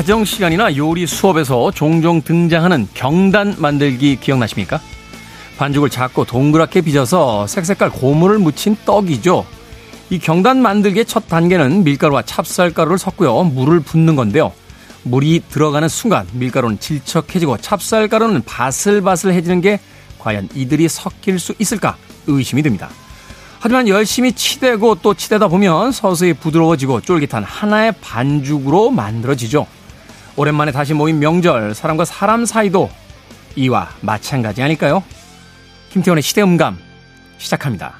[0.00, 4.80] 가정 시간이나 요리 수업에서 종종 등장하는 경단 만들기 기억나십니까?
[5.58, 9.44] 반죽을 작고 동그랗게 빚어서 색색깔 고무를 묻힌 떡이죠.
[10.08, 13.44] 이 경단 만들기의 첫 단계는 밀가루와 찹쌀가루를 섞고요.
[13.44, 14.54] 물을 붓는 건데요.
[15.02, 19.80] 물이 들어가는 순간 밀가루는 질척해지고 찹쌀가루는 바슬바슬해지는 게
[20.18, 22.88] 과연 이들이 섞일 수 있을까 의심이 듭니다.
[23.58, 29.66] 하지만 열심히 치대고 또 치대다 보면 서서히 부드러워지고 쫄깃한 하나의 반죽으로 만들어지죠.
[30.36, 32.90] 오랜만에 다시 모인 명절, 사람과 사람 사이도
[33.56, 35.02] 이와 마찬가지 아닐까요?
[35.90, 36.78] 김태원의 시대음감
[37.38, 37.94] 시작합니다.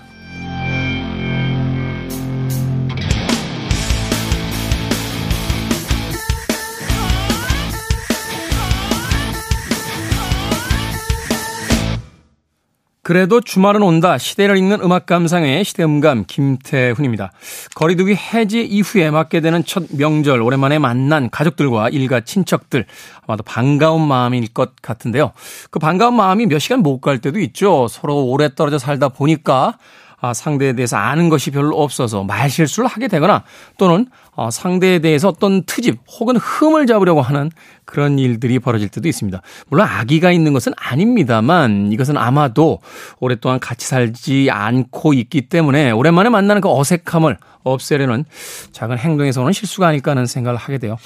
[13.10, 14.18] 그래도 주말은 온다.
[14.18, 17.32] 시대를 읽는 음악 감상의 시대음감 김태훈입니다.
[17.74, 22.86] 거리두기 해제 이후에 맞게 되는 첫 명절 오랜만에 만난 가족들과 일가 친척들
[23.26, 25.32] 아마도 반가운 마음일 것 같은데요.
[25.72, 27.88] 그 반가운 마음이 몇 시간 못 갈 때도 있죠.
[27.88, 29.76] 서로 오래 떨어져 살다 보니까
[30.20, 33.42] 아, 상대에 대해서 아는 것이 별로 없어서 말실수를 하게 되거나
[33.78, 37.50] 또는 어, 상대에 대해서 어떤 트집 혹은 흠을 잡으려고 하는
[37.90, 39.42] 그런 일들이 벌어질 때도 있습니다.
[39.68, 42.78] 물론 악의가 있는 것은 아닙니다만 이것은 아마도
[43.18, 48.24] 오랫동안 같이 살지 않고 있기 때문에 오랜만에 만나는 그 어색함을 없애려는
[48.72, 50.96] 작은 행동에서 오는 실수가 아닐까 하는 생각을 하게 돼요.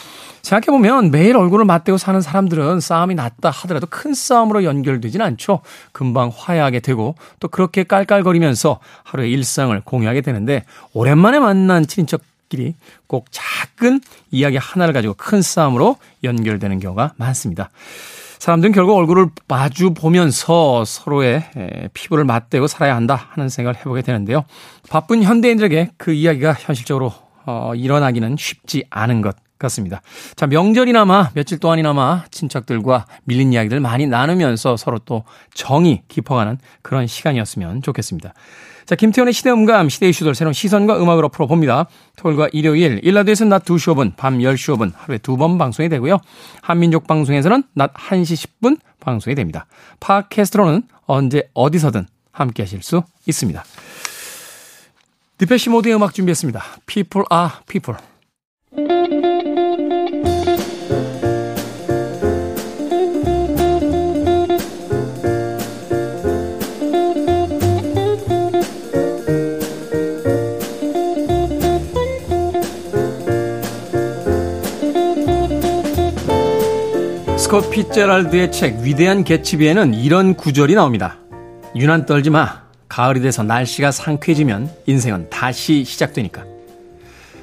[0.42, 5.60] 생각해보면 매일 얼굴을 맞대고 사는 사람들은 싸움이 났다 하더라도 큰 싸움으로 연결되진 않죠.
[5.92, 12.20] 금방 화해하게 되고 또 그렇게 깔깔거리면서 하루의 일상을 공유하게 되는데 오랜만에 만난 친인척
[12.54, 12.74] 끼리
[13.06, 17.70] 꼭 작은 이야기 하나를 가지고 큰 싸움으로 연결되는 경우가 많습니다.
[18.38, 21.44] 사람들은 결국 얼굴을 마주 보면서 서로의
[21.94, 24.44] 피부를 맞대고 살아야 한다 하는 생각을 해보게 되는데요.
[24.88, 27.12] 바쁜 현대인들에게 그 이야기가 현실적으로
[27.46, 30.00] 어, 일어나기는 쉽지 않은 것 같습니다.
[30.36, 37.82] 자, 명절이나마 며칠 동안이나마 친척들과 밀린 이야기들 많이 나누면서 서로 또 정이 깊어가는 그런 시간이었으면
[37.82, 38.32] 좋겠습니다.
[38.86, 41.86] 자, 김태현의 시대음감, 시대 이슈들 새로운 시선과 음악으로 풀어봅니다.
[42.16, 46.18] 토요일과 일요일, 일라드에서는 낮 2시 5분, 밤 10시 5분 하루에 두 번 방송이 되고요.
[46.60, 49.66] 한민족 방송에서는 낮 1시 10분 방송이 됩니다.
[50.00, 53.64] 팟캐스트로는 언제 어디서든 함께 하실 수 있습니다.
[55.38, 56.62] 디페시 모드의 음악 준비했습니다.
[56.86, 57.98] People are people.
[77.54, 81.18] 스콧 피제랄드의 책 위대한 개츠비에는 이런 구절이 나옵니다.
[81.76, 82.62] 유난 떨지 마.
[82.88, 86.44] 가을이 돼서 날씨가 상쾌해지면 인생은 다시 시작되니까.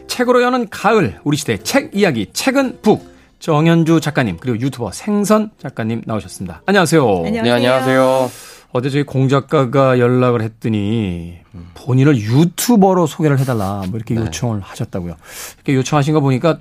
[0.07, 3.09] 책으로 여는 가을, 우리 시대의 책 이야기, 책은 북.
[3.39, 6.63] 정현주 작가님, 그리고 유튜버 생선 작가님 나오셨습니다.
[6.65, 7.01] 안녕하세요.
[7.07, 7.43] 안녕하세요.
[7.43, 8.31] 네, 안녕하세요.
[8.73, 11.37] 어제 저희 공 작가가 연락을 했더니
[11.73, 14.21] 본인을 유튜버로 소개를 해달라 뭐 이렇게 네.
[14.21, 15.15] 요청을 하셨다고요.
[15.55, 16.59] 이렇게 요청하신 거 보니까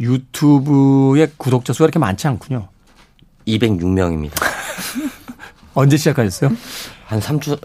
[0.00, 2.68] 유튜브의 구독자 수가 이렇게 많지 않군요.
[3.46, 4.32] 206명입니다.
[5.74, 6.50] 언제 시작하셨어요?
[7.06, 7.60] 한 3주,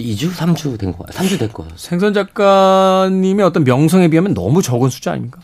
[0.00, 0.32] 2주?
[0.32, 1.70] 3주 된 거, 3주 될 거예요.
[1.76, 5.40] 생선 작가님의 어떤 명성에 비하면 너무 적은 숫자 아닙니까?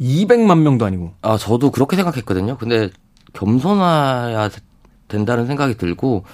[0.00, 1.12] 200만 명도 아니고.
[1.22, 2.56] 아, 저도 그렇게 생각했거든요.
[2.56, 2.90] 근데
[3.34, 4.50] 겸손해야
[5.08, 6.24] 된다는 생각이 들고,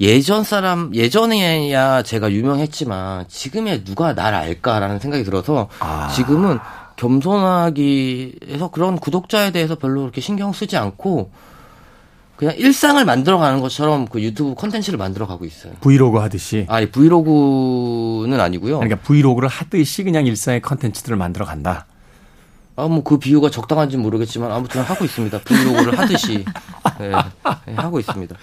[0.00, 6.08] 예전 사람, 예전에야 제가 유명했지만, 지금에 누가 날 알까라는 생각이 들어서, 아.
[6.08, 6.58] 지금은
[7.00, 11.30] 겸손하기 해서 그런 구독자에 대해서 별로 그렇게 신경 쓰지 않고
[12.36, 15.72] 그냥 일상을 만들어가는 것처럼 그 유튜브 컨텐츠를 만들어가고 있어요.
[15.80, 16.66] 브이로그 하듯이.
[16.68, 18.78] 아, 브이로그는 아니고요.
[18.78, 21.86] 그러니까 브이로그를 하듯이 그냥 일상의 컨텐츠들을 만들어간다.
[22.76, 25.40] 아, 뭐 그 비유가 적당한지 모르겠지만 아무튼 하고 있습니다.
[25.40, 26.44] 브이로그를 하듯이
[26.98, 27.10] 네,
[27.66, 28.36] 네, 하고 있습니다.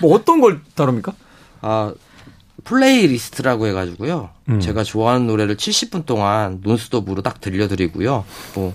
[0.00, 1.12] 뭐 어떤 걸 다룹니까?
[1.62, 1.92] 아,
[2.64, 4.30] 플레이리스트라고 해가지고요.
[4.48, 4.60] 음.
[4.60, 8.24] 제가 좋아하는 노래를 70분 동안 논스톱으로 딱 들려드리고요.
[8.54, 8.74] 뭐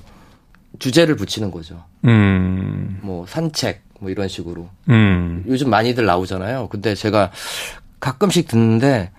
[0.78, 1.84] 주제를 붙이는 거죠.
[2.06, 3.00] 음.
[3.02, 4.70] 뭐 산책 뭐 이런 식으로.
[4.90, 5.44] 음.
[5.48, 6.70] 요즘 많이들 나오잖아요.
[6.70, 7.32] 근데 제가
[8.00, 9.12] 가끔씩 듣는데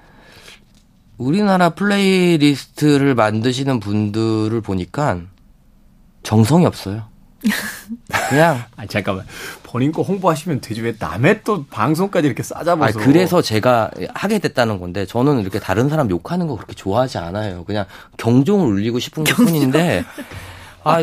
[1.18, 5.20] 우리나라 플레이리스트를 만드시는 분들을 보니까
[6.22, 7.04] 정성이 없어요.
[8.28, 8.64] 그냥.
[8.76, 9.26] 아 잠깐만.
[9.62, 10.80] 본인 거 홍보하시면 되지.
[10.82, 12.98] 왜 남의 또 방송까지 이렇게 싸잡아서.
[13.00, 17.64] 아 그래서 제가 하게 됐다는 건데 저는 이렇게 다른 사람 욕하는 거 그렇게 좋아하지 않아요.
[17.64, 20.04] 그냥 경종을 울리고 싶은 것 뿐인데.
[20.82, 21.00] 아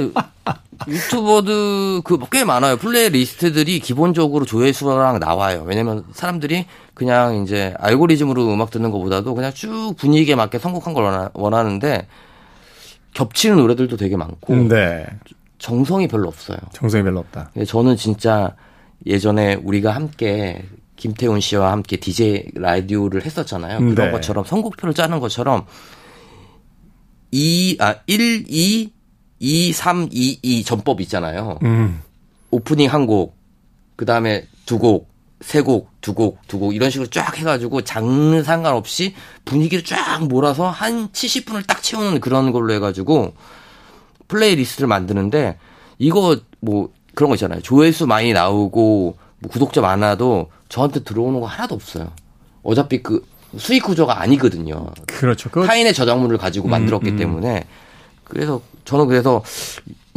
[0.87, 2.77] 유튜버들 그 꽤 많아요.
[2.77, 5.63] 플레이리스트들이 기본적으로 조회수랑 나와요.
[5.65, 12.07] 왜냐면 사람들이 그냥 이제 알고리즘으로 음악 듣는 것보다도 그냥 쭉 분위기에 맞게 선곡한 걸 원하는데
[13.13, 14.55] 겹치는 노래들도 되게 많고.
[14.67, 15.05] 네.
[15.59, 16.57] 정성이 별로 없어요.
[16.73, 17.51] 정성이 별로 없다.
[17.67, 18.55] 저는 진짜
[19.05, 20.63] 예전에 우리가 함께
[20.95, 23.79] 김태훈 씨와 함께 DJ 라디오를 했었잖아요.
[23.79, 24.11] 그런 네.
[24.11, 25.65] 것처럼 선곡표를 짜는 것처럼
[27.31, 28.91] 2, 아, 1, 2,
[29.39, 31.59] 2, 3, 2, 2 전법 있잖아요.
[31.63, 32.01] 음.
[32.51, 33.37] 오프닝 한 곡,
[33.95, 35.09] 그 다음에 두 곡,
[35.41, 39.13] 세 곡, 두 곡, 두 곡, 이런 식으로 쫙 해가지고 장르 상관없이
[39.45, 43.33] 분위기를 쫙 몰아서 한 70분을 딱 채우는 그런 걸로 해가지고
[44.27, 45.57] 플레이리스트를 만드는데
[45.97, 47.61] 이거 뭐 그런 거 있잖아요.
[47.61, 52.11] 조회수 많이 나오고 뭐 구독자 많아도 저한테 들어오는 거 하나도 없어요.
[52.63, 53.25] 어차피 그
[53.57, 54.87] 수익 구조가 아니거든요.
[55.05, 55.49] 그렇죠.
[55.49, 57.17] 타인의 저작물을 가지고 음, 만들었기 음, 음.
[57.17, 57.65] 때문에
[58.23, 59.41] 그래서 저는 그래서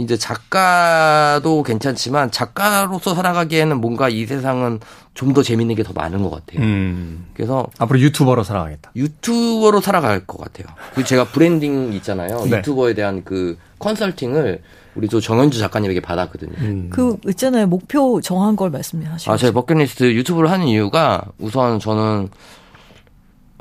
[0.01, 4.81] 이제 작가도 괜찮지만 작가로서 살아가기에는 뭔가 이 세상은
[5.15, 6.61] 좀 더 재밌는 게 더 많은 것 같아요.
[6.65, 7.27] 음.
[7.35, 8.91] 그래서 앞으로 유튜버로 살아가겠다.
[8.97, 10.67] 유튜버로 살아갈 것 같아요.
[10.95, 12.45] 그 제가 브랜딩 있잖아요.
[12.47, 12.59] 네.
[12.59, 14.63] 유튜버에 대한 그 컨설팅을
[14.95, 16.53] 우리 또 정현주 작가님에게 받았거든요.
[16.59, 16.91] 음.
[16.91, 17.67] 그 있잖아요.
[17.67, 19.31] 목표 정한 걸 말씀하시죠.
[19.31, 22.29] 아, 제 버킷리스트 유튜브를 하는 이유가 우선 저는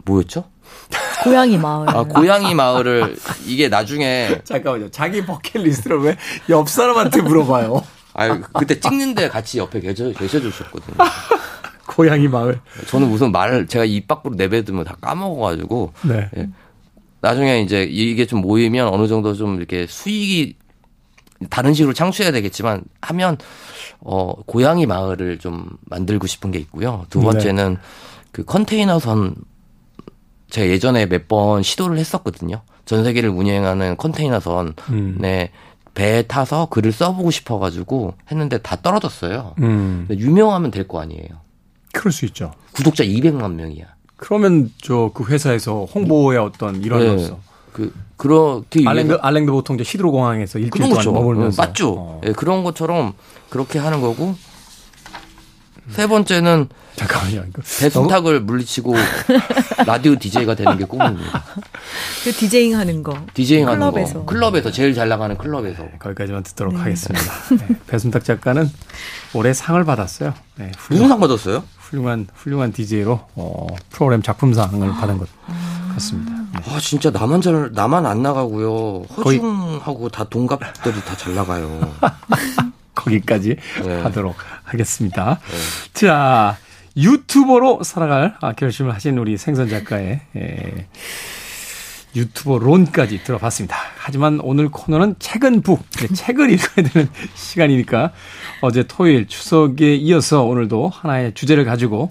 [0.05, 0.45] 뭐였죠?
[1.23, 1.89] 고양이 마을.
[1.89, 3.15] 아, 고양이 마을을
[3.45, 4.89] 이게 나중에 잠깐만요.
[4.91, 6.17] 자기 버킷리스트를 왜
[6.49, 7.83] 옆 사람한테 물어봐요?
[8.13, 10.95] 아, 그때 찍는데 같이 옆에 계셔 계셔 주셨거든요.
[11.87, 12.59] 고양이 마을.
[12.87, 15.93] 저는 무슨 말을 제가 입 밖으로 내뱉으면 다 까먹어가지고.
[16.03, 16.29] 네.
[16.37, 16.49] 예.
[17.21, 20.55] 나중에 이제 이게 좀 모이면 어느 정도 좀 이렇게 수익이
[21.49, 23.37] 다른 식으로 창출해야 되겠지만 하면
[23.99, 27.05] 어 고양이 마을을 좀 만들고 싶은 게 있고요.
[27.09, 27.25] 두 네.
[27.25, 27.79] 번째는 네.
[28.31, 29.35] 그 컨테이너선
[30.49, 32.61] 제가 예전에 몇 번 시도를 했었거든요.
[32.85, 35.17] 전 세계를 운행하는 컨테이너선에 음.
[35.93, 39.53] 배에 타서 글을 써보고 싶어가지고 했는데 다 떨어졌어요.
[39.59, 40.07] 음.
[40.09, 41.27] 유명하면 될 거 아니에요.
[41.93, 42.53] 그럴 수 있죠.
[42.71, 43.85] 구독자 200만 명이야.
[44.17, 47.39] 그러면 저 그 회사에서 홍보의 어떤 일환으로서 네.
[47.73, 51.05] 그 그렇게 알랭드 알랭드 보통 이제 히드로 공항에서 일주일 동안.
[51.13, 51.93] 머물면서 맞죠.
[51.97, 52.21] 어.
[52.23, 53.13] 네, 그런 것처럼
[53.49, 54.35] 그렇게 하는 거고
[55.91, 57.45] 세 번째는 잠깐만요.
[57.79, 58.45] 배순탁을 너무...
[58.45, 58.93] 물리치고
[59.87, 61.43] 라디오 DJ가 되는 게 꿈입니다.
[62.23, 63.17] 그 디제잉 하는 거.
[63.33, 64.13] 디제잉 하는 클럽에서.
[64.19, 64.25] 거.
[64.25, 65.83] 클럽에서 제일 잘 나가는 클럽에서.
[65.83, 66.79] 네, 거기까지만 듣도록 네.
[66.81, 67.33] 하겠습니다.
[67.57, 68.69] 네, 배순탁 작가는
[69.33, 70.33] 올해 상을 받았어요.
[70.55, 71.63] 네, 무슨 상 받았어요?
[71.77, 75.27] 훌륭한 훌륭한 DJ로 어, 프로그램 작품상을 받은 것
[75.93, 76.31] 같습니다.
[76.33, 76.59] 네.
[76.67, 79.03] 아 진짜 나만 잘 나만 안 나가고요.
[79.17, 81.79] 허중하고 다 동갑들이 다 잘 나가요.
[82.95, 84.01] 거기까지 네.
[84.01, 84.35] 하도록
[84.69, 85.39] 하겠습니다.
[85.39, 85.93] 네.
[85.93, 86.57] 자
[86.97, 90.87] 유튜버로 살아갈 아, 결심을 하신 우리 생선 작가의 예,
[92.15, 93.75] 유튜버 론까지 들어봤습니다.
[93.97, 95.83] 하지만 오늘 코너는 책은 북,
[96.13, 98.11] 책을 읽어야 되는 시간이니까
[98.61, 102.09] 어제 토요일 추석에 이어서 오늘도 하나의 주제를 가지고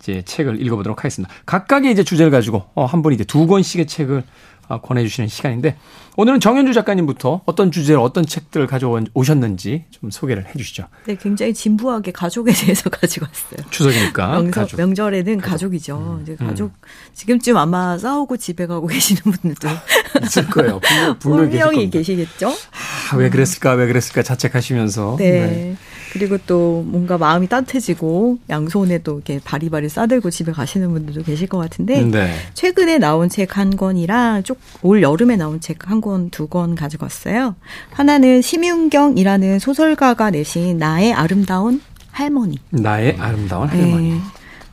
[0.00, 1.32] 이제 책을 읽어보도록 하겠습니다.
[1.44, 4.22] 각각의 이제 주제를 가지고 어, 한 분이 이제 두 권씩의 책을 어,
[4.68, 5.76] 권해주시는 시간인데
[6.16, 10.88] 오늘은 정현주 작가님부터 어떤 주제로 어떤 책들을 가져오셨는지 좀 소개를 해주시죠.
[11.04, 13.70] 네, 굉장히 진부하게 가족에 대해서 가지고 왔어요.
[13.70, 15.74] 추석이니까 명절, 명절에는 가족.
[15.74, 16.22] 이죠 음.
[16.22, 16.88] 이제 가족 음.
[17.12, 19.68] 지금쯤 아마 싸우고 집에 가고 계시는 분들도
[20.24, 20.80] 있을 거예요.
[20.80, 22.48] 분명, 분명히 계시겠죠.
[22.48, 25.16] 아, 왜 그랬을까, 왜 그랬을까 자책하시면서.
[25.18, 25.30] 네.
[25.30, 25.76] 네.
[26.12, 31.58] 그리고 또 뭔가 마음이 따뜻해지고 양손에 또 이렇게 바리바리 싸들고 집에 가시는 분들도 계실 것
[31.58, 32.30] 같은데 네.
[32.54, 37.04] 최근에 나온 책 한 권이랑 쭉 올 여름에 나온 책 한 권, 두 권 가지고
[37.04, 37.54] 왔어요.
[37.90, 41.80] 하나는 심윤경이라는 소설가가 내신 나의 아름다운
[42.12, 42.58] 할머니.
[42.70, 44.10] 나의 아름다운 할머니.
[44.12, 44.20] 네.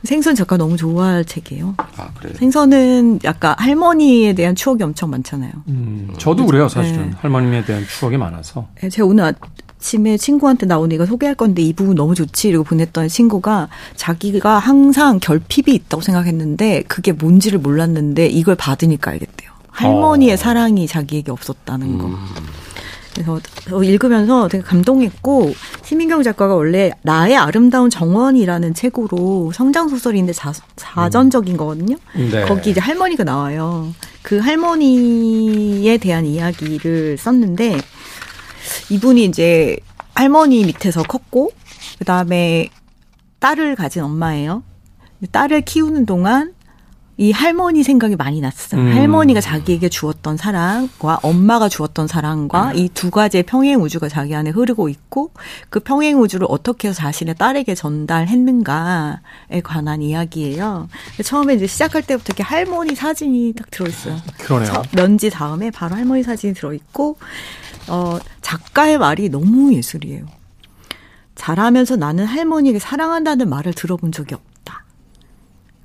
[0.04, 1.74] 생선 작가 너무 좋아할 책이에요.
[1.78, 2.34] 아, 그래요?
[2.38, 5.50] 생선은 약간 할머니에 대한 추억이 엄청 많잖아요.
[5.68, 7.10] 음, 저도 그래요, 사실은.
[7.10, 7.16] 네.
[7.20, 8.66] 할머님에 대한 추억이 많아서.
[8.80, 9.24] 네, 제가 오늘
[9.78, 15.18] 아침에 친구한테 나온 이거 소개할 건데 이 부분 너무 좋지 이러고 보냈던 친구가 자기가 항상
[15.20, 19.50] 결핍이 있다고 생각했는데 그게 뭔지를 몰랐는데 이걸 받으니까 알겠대요.
[19.70, 20.36] 할머니의 어.
[20.36, 22.06] 사랑이 자기에게 없었다는 거.
[22.06, 22.16] 음.
[23.14, 23.40] 그래서
[23.82, 25.52] 읽으면서 되게 감동했고
[25.82, 31.96] 시민경 작가가 원래 나의 아름다운 정원이라는 책으로 성장 소설인데 자, 자전적인 거거든요.
[32.14, 32.44] 네.
[32.44, 33.92] 거기 이제 할머니가 나와요.
[34.22, 37.78] 그 할머니에 대한 이야기를 썼는데
[38.90, 39.76] 이분이 이제
[40.14, 41.52] 할머니 밑에서 컸고
[41.98, 42.68] 그다음에
[43.38, 44.62] 딸을 가진 엄마예요.
[45.30, 46.54] 딸을 키우는 동안
[47.16, 48.80] 이 할머니 생각이 많이 났어요.
[48.80, 48.92] 음.
[48.92, 52.76] 할머니가 자기에게 주었던 사랑과 엄마가 주었던 사랑과 음.
[52.76, 55.30] 이두 가지의 평행 우주가 자기 안에 흐르고 있고
[55.70, 59.20] 그 평행 우주를 어떻게 해서 자신의 딸에게 전달했는가에
[59.62, 60.88] 관한 이야기예요.
[61.22, 64.16] 처음에 이제 시작할 때부터 이렇게 할머니 사진이 딱 들어있어요.
[64.38, 64.82] 그러네요.
[64.92, 67.16] 면지 다음에 바로 할머니 사진이 들어있고
[67.88, 70.26] 어, 작가의 말이 너무 예술이에요.
[71.36, 74.53] 자라면서 나는 할머니에게 사랑한다는 말을 들어본 적이 없다.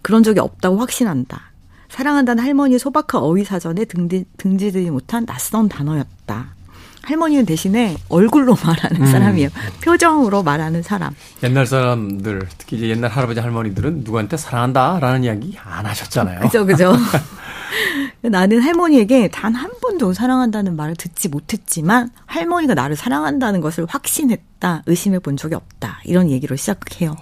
[0.01, 1.41] 그런 적이 없다고 확신한다.
[1.89, 6.53] 사랑한다는 할머니의 소박한 어휘 사전에 등지, 등지지 못한 낯선 단어였다.
[7.01, 9.05] 할머니는 대신에 얼굴로 말하는 음.
[9.11, 9.49] 사람이에요.
[9.83, 11.15] 표정으로 말하는 사람.
[11.43, 16.41] 옛날 사람들, 특히 이제 옛날 할아버지 할머니들은 누구한테 사랑한다라는 이야기 안 하셨잖아요.
[16.41, 16.93] 그죠, 그죠.
[18.21, 25.19] 나는 할머니에게 단 한 번도 사랑한다는 말을 듣지 못했지만 할머니가 나를 사랑한다는 것을 확신했다, 의심해
[25.19, 25.99] 본 적이 없다.
[26.05, 27.15] 이런 얘기로 시작해요.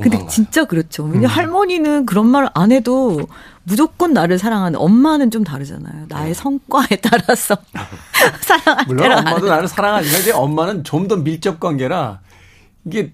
[0.00, 0.28] 근데 공감가요.
[0.28, 1.04] 진짜 그렇죠.
[1.04, 3.20] 왜냐 할머니는 그런 말 안 해도
[3.62, 6.06] 무조건 나를 사랑하는 엄마는 좀 다르잖아요.
[6.08, 7.56] 나의 성과에 따라서
[8.40, 12.20] 사랑할 물론 엄마도 안 나를 사랑하지만 이제 엄마는 좀 더 밀접 관계라
[12.84, 13.12] 이게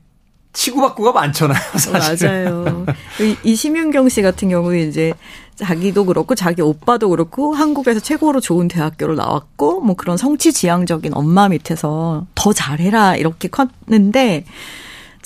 [0.52, 2.26] 치고받고가 많잖아요, 사실.
[2.28, 2.86] 맞아요.
[3.20, 5.12] 이- 이 심윤경 씨 같은 경우에 이제
[5.54, 11.48] 자기도 그렇고 자기 오빠도 그렇고 한국에서 최고로 좋은 대학교를 나왔고 뭐 그런 성취 지향적인 엄마
[11.48, 14.44] 밑에서 더 잘해라 이렇게 컸는데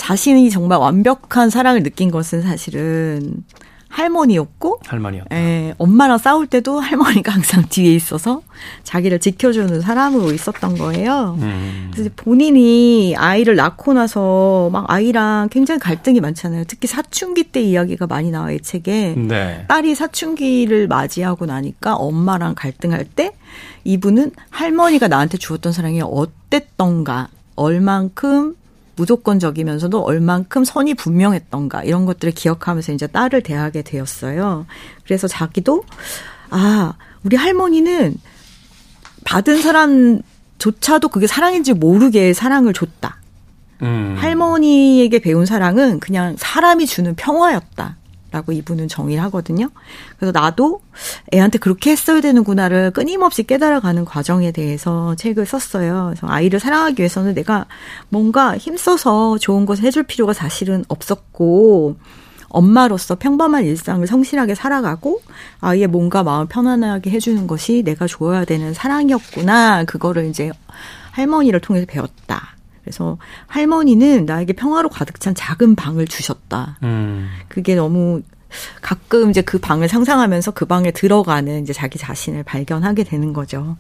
[0.00, 3.45] 자신이 정말 완벽한 사랑을 느낀 것은 사실은
[3.90, 5.37] 할머니였고 할머니였다.
[5.37, 8.40] 예, 엄마랑 싸울 때도 할머니가 항상 뒤에 있어서
[8.83, 11.37] 자기를 지켜주는 사람으로 있었던 거예요.
[11.40, 11.90] 음.
[11.92, 16.64] 그래서 본인이 아이를 낳고 나서 막 아이랑 굉장히 갈등이 많잖아요.
[16.66, 19.16] 특히 사춘기 때 이야기가 많이 나와요, 이 책에.
[19.19, 19.66] 네.
[19.69, 23.33] 딸이 사춘기를 맞이하고 나니까 엄마랑 갈등할 때
[23.85, 28.54] 이분은 할머니가 나한테 주었던 사랑이 어땠던가, 얼만큼
[29.00, 34.66] 무조건적이면서도 얼만큼 선이 분명했던가 이런 것들을 기억하면서 이제 딸을 대하게 되었어요.
[35.04, 35.85] 그래서 자기도
[36.50, 38.14] 아 우리 할머니는
[39.25, 43.16] 받은 사람조차도 그게 사랑인지 모르게 사랑을 줬다.
[43.83, 44.16] 음.
[44.19, 47.97] 할머니에게 배운 사랑은 그냥 사람이 주는 평화였다.
[48.33, 49.71] 라고 이분은 정의를 하거든요.
[50.16, 50.83] 그래서 나도
[51.33, 56.07] 애한테 그렇게 했어야 되는구나를 끊임없이 깨달아가는 과정에 대해서 책을 썼어요.
[56.11, 57.67] 그래서 아이를 사랑하기 위해서는 내가
[58.09, 61.97] 뭔가 힘써서 좋은 것을 해줄 필요가 사실은 없었고,
[62.49, 65.21] 엄마로서 평범한 일상을 성실하게 살아가고,
[65.61, 69.85] 아이의 몸과 마음 편안하게 해주는 것이 내가 줘야 되는 사랑이었구나.
[69.85, 70.50] 그거를 이제
[71.12, 72.57] 할머니를 통해서 배웠다.
[72.83, 76.79] 그래서 할머니는 나에게 평화로 가득 찬 작은 방을 주셨다.
[76.83, 77.29] 음.
[77.49, 78.23] 그게 너무
[78.80, 83.76] 가끔 이제 그 방을 상상하면서 그 방에 들어가는 이제 자기 자신을 발견하게 되는 거죠.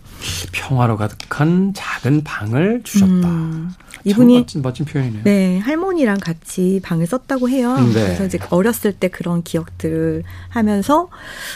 [0.52, 3.28] 평화로 가득한 작은 방을 주셨다.
[3.28, 5.22] 음, 참 이분이 멋진, 멋진 표현이네요.
[5.24, 7.76] 네, 할머니랑 같이 방을 썼다고 해요.
[7.76, 7.92] 네.
[7.92, 11.08] 그래서 이제 어렸을 때 그런 기억들을 하면서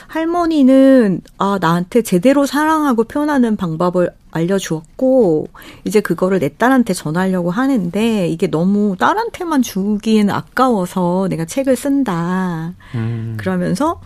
[0.09, 5.49] 할머니는 아, 나한테 제대로 사랑하고 표현하는 방법을 알려주었고,
[5.85, 12.75] 이제 그거를 내 딸한테 전하려고 하는데, 이게 너무 딸한테만 주기에는 아까워서 내가 책을 쓴다.
[12.95, 13.37] 음.
[13.39, 14.01] 그러면서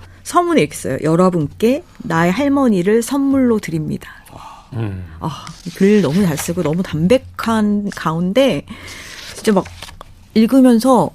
[0.58, 0.98] 이렇게 써요.
[1.02, 4.10] 여러분께 나의 할머니를 선물로 드립니다.
[4.74, 5.04] 음.
[5.20, 8.66] 아, 글 너무 잘 쓰고 너무 담백한 가운데
[9.34, 9.64] 진짜 막
[10.34, 11.10] 읽으면서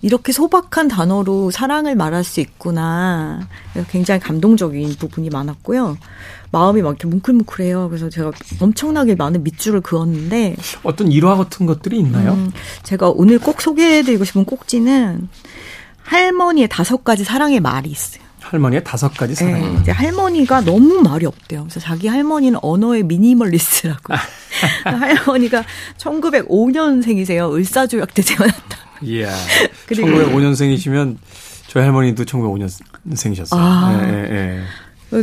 [0.00, 3.48] 이렇게 소박한 단어로 사랑을 말할 수 있구나.
[3.90, 5.96] 굉장히 감동적인 부분이 많았고요.
[6.50, 7.88] 마음이 막 이렇게 뭉클뭉클해요.
[7.88, 12.32] 그래서 제가 엄청나게 많은 밑줄을 그었는데, 어떤 일화 같은 것들이 있나요?
[12.34, 12.52] 음,
[12.84, 15.28] 제가 오늘 꼭 소개해드리고 싶은 꼭지는
[16.02, 18.22] 할머니의 다섯 가지 사랑의 말이 있어요.
[18.40, 19.60] 할머니의 다섯 가지 사랑.
[19.60, 21.64] 네, 이제 할머니가 너무 말이 없대요.
[21.64, 24.14] 그래서 자기 할머니는 언어의 미니멀리스트라고.
[24.84, 25.64] 할머니가
[25.98, 27.52] 1905년생이세요.
[27.52, 28.87] 을사조약 때 태어났다.
[29.02, 29.32] 이야.
[29.86, 31.16] 그리고- 1905년생이시면
[31.68, 33.48] 저희 할머니도 1905년생이셨어요.
[33.58, 34.00] 아.
[34.02, 34.62] 예, 예, 예.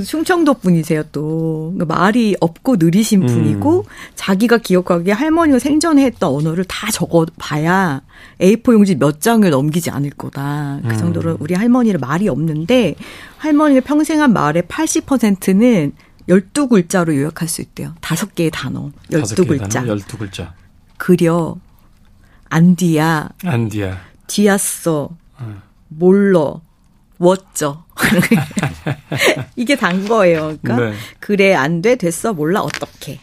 [0.03, 3.27] 충청도 분이세요 또 그러니까 말이 없고 느리신 음.
[3.27, 8.01] 분이고 자기가 기억하기에 할머니가 생전에 했던 언어를 다 적어 봐야
[8.41, 10.79] A4 용지 몇 장을 넘기지 않을 거다.
[10.81, 10.97] 그 음.
[10.97, 12.95] 정도로 우리 할머니는 말이 없는데
[13.37, 15.91] 할머니가 평생 한 말의 80%는
[16.29, 17.93] 12글자로 요약할 수 있대요.
[18.01, 19.71] 다섯 개의 단어, 다섯 개의 12글자.
[19.73, 20.51] 단어, 12글자.
[20.97, 21.55] 그려,
[22.49, 24.01] 안디야, 안디야.
[24.27, 25.09] 디았어,
[25.41, 25.61] 음.
[25.89, 26.61] 몰러,
[27.17, 27.83] 워쩌.
[29.55, 30.57] 이게 단 거예요.
[30.61, 30.93] 그러니까 네.
[31.19, 33.19] 그래 안 돼, 됐어, 몰라, 어떻게.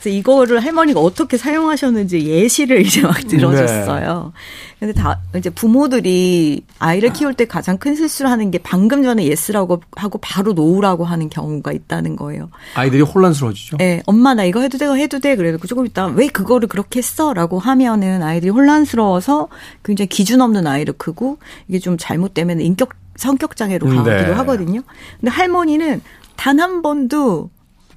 [0.00, 4.32] 그래서 이거를 할머니가 어떻게 사용하셨는지 예시를 이제 막 들어줬어요.
[4.78, 9.82] 근데 다 이제 부모들이 아이를 키울 때 가장 큰 실수를 하는 게 방금 전에 yes라고
[9.94, 12.48] 하고 바로 no라고 하는 경우가 있다는 거예요.
[12.74, 13.76] 아이들이 혼란스러워지죠.
[13.82, 15.36] 예, 엄마 나 이거 해도 돼, 이거 해도 돼.
[15.36, 19.48] 그래도 조금 있다 왜 그거를 그렇게 했어?라고 하면은 아이들이 혼란스러워서
[19.84, 21.38] 굉장히 기준 없는 아이를 크고
[21.68, 24.32] 이게 좀 잘못되면 인격 성격 장애로 음, 가기도 네.
[24.32, 24.80] 하거든요.
[25.20, 26.00] 근데 할머니는
[26.36, 27.50] 단 한 번도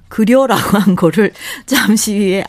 [0.08, 1.32] 그려라고 한 거를
[1.66, 2.42] 잠시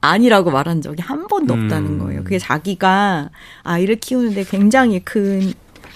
[0.00, 1.64] 아니라고 말한 적이 한 번도 음.
[1.64, 2.24] 없다는 거예요.
[2.24, 3.30] 그게 자기가
[3.62, 5.52] 아이를 키우는데 굉장히 큰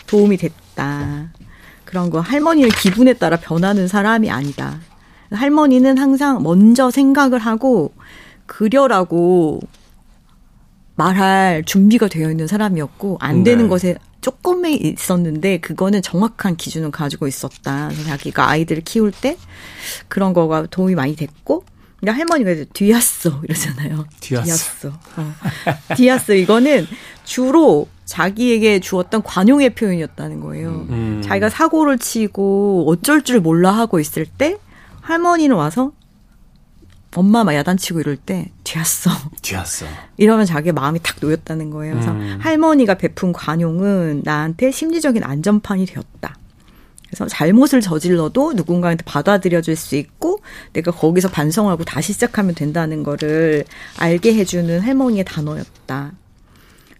[0.06, 1.30] 도움이 됐다.
[1.84, 4.78] 그런 거 할머니의 기분에 따라 변하는 사람이 아니다.
[5.30, 7.92] 할머니는 항상 먼저 생각을 하고
[8.46, 9.60] 그려라고
[10.98, 13.68] 말할 준비가 되어 있는 사람이었고 안 되는 네.
[13.68, 17.90] 것에 조금에 있었는데 그거는 정확한 기준을 가지고 있었다.
[18.04, 19.36] 자기가 아이들을 키울 때
[20.08, 21.64] 그런 거가 도움이 많이 됐고
[22.00, 24.06] 그러니까 할머니가 이제 뒤았어 이러잖아요.
[24.18, 24.90] 뒤았어.
[25.96, 26.32] 뒤았어.
[26.32, 26.36] 어.
[26.36, 26.86] 이거는
[27.24, 30.86] 주로 자기에게 주었던 관용의 표현이었다는 거예요.
[30.90, 31.22] 음.
[31.24, 34.58] 자기가 사고를 치고 어쩔 줄 몰라 하고 있을 때
[35.02, 35.92] 할머니는 와서
[37.16, 39.10] 엄마 막 야단치고 이럴 때 뒤았어.
[39.42, 39.86] 뒤았어.
[40.18, 41.94] 이러면 자기 마음이 탁 놓였다는 거예요.
[41.94, 42.38] 그래서 음.
[42.40, 46.36] 할머니가 베푼 관용은 나한테 심리적인 안전판이 되었다.
[47.06, 50.40] 그래서 잘못을 저질러도 누군가한테 받아들여줄 수 있고
[50.74, 53.64] 내가 거기서 반성하고 다시 시작하면 된다는 거를
[53.96, 56.12] 알게 해주는 할머니의 단어였다.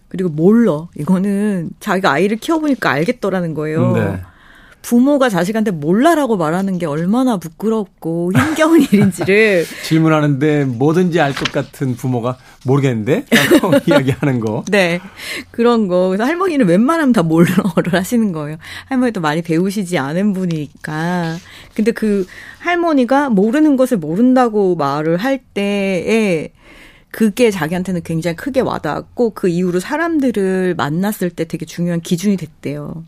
[0.07, 0.87] 그리고 몰라.
[0.97, 3.91] 이거는 자기가 아이를 키워보니까 알겠더라는 거예요.
[3.93, 4.21] 네.
[4.81, 12.37] 부모가 자식한테 몰라라고 말하는 게 얼마나 부끄럽고 힘겨운 일인지를 질문하는데 뭐든지 알 것 같은 부모가
[12.65, 13.25] 모르겠는데?
[13.53, 14.63] 라고 이야기하는 거.
[14.69, 14.99] 네.
[15.51, 16.07] 그런 거.
[16.07, 18.57] 그래서 할머니는 웬만하면 다 몰라를 하시는 거예요.
[18.87, 21.37] 할머니도 많이 배우시지 않은 분이니까.
[21.75, 22.25] 근데 그
[22.59, 26.51] 할머니가 모르는 것을 모른다고 말을 할 때에
[27.11, 33.03] 그게 자기한테는 굉장히 크게 와닿았고 그 이후로 사람들을 만났을 때 되게 중요한 기준이 됐대요.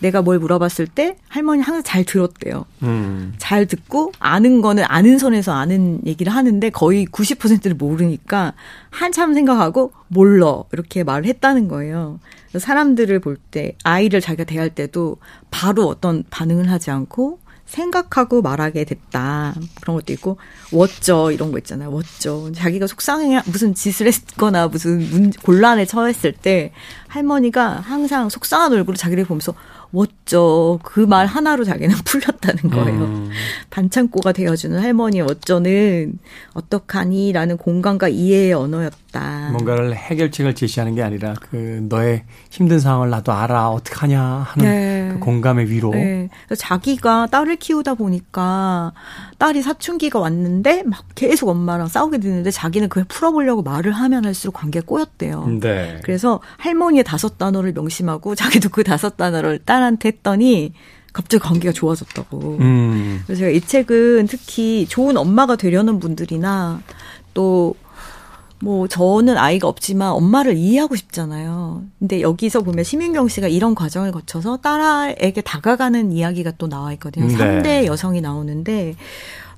[0.00, 2.64] 내가 뭘 물어봤을 때 할머니 항상 잘 들었대요.
[2.82, 3.34] 음.
[3.38, 8.52] 잘 듣고 아는 거는 아는 선에서 아는 얘기를 하는데 거의 90%를 모르니까
[8.90, 12.20] 한참 생각하고 몰라 이렇게 말을 했다는 거예요.
[12.56, 15.16] 사람들을 볼 때 아이를 자기가 대할 때도
[15.50, 19.54] 바로 어떤 반응을 하지 않고 생각하고 말하게 됐다.
[19.80, 20.38] 그런 것도 있고
[20.70, 21.90] 워쩌 이런 거 있잖아요.
[21.90, 26.72] 워쩌 자기가 속상해 무슨 짓을 했거나 무슨 문, 곤란에 처했을 때
[27.08, 29.54] 할머니가 항상 속상한 얼굴로 자기를 보면서
[29.94, 33.04] 我 워쩌 그 말 하나로 자기는 풀렸다는 거예요.
[33.04, 33.30] 음.
[33.70, 36.18] 반창고가 되어주는 할머니의 어쩌는
[36.54, 39.50] 어떡하니라는 공감과 이해의 언어였다.
[39.52, 45.08] 뭔가를 해결책을 제시하는 게 아니라 그 너의 힘든 상황을 나도 알아 어떡하냐 하는 네.
[45.12, 45.90] 그 공감의 위로.
[45.90, 46.30] 네.
[46.56, 48.92] 자기가 딸을 키우다 보니까
[49.38, 54.86] 딸이 사춘기가 왔는데 막 계속 엄마랑 싸우게 되는데 자기는 그걸 풀어보려고 말을 하면 할수록 관계가
[54.86, 55.58] 꼬였대요.
[55.60, 56.00] 네.
[56.02, 60.72] 그래서 할머니의 다섯 단어를 명심하고 자기도 그 다섯 단어를 딸한테 했더니
[61.12, 62.58] 갑자기 관계가 좋아졌다고.
[62.60, 63.22] 음.
[63.26, 66.80] 그래서 제가 이 책은 특히 좋은 엄마가 되려는 분들이나
[67.34, 67.74] 또
[68.64, 71.82] 뭐 저는 아이가 없지만 엄마를 이해하고 싶잖아요.
[71.98, 77.26] 근데 여기서 보면 심윤경 씨가 이런 과정을 거쳐서 딸에게 다가가는 이야기가 또 나와 있거든요.
[77.26, 77.36] 네.
[77.36, 78.94] 삼대 여성이 나오는데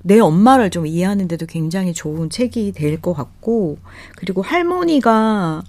[0.03, 3.79] 내 엄마를 좀 이해하는데도 굉장히 좋은 책이 될 것 같고
[4.17, 5.63] 그리고 할머니가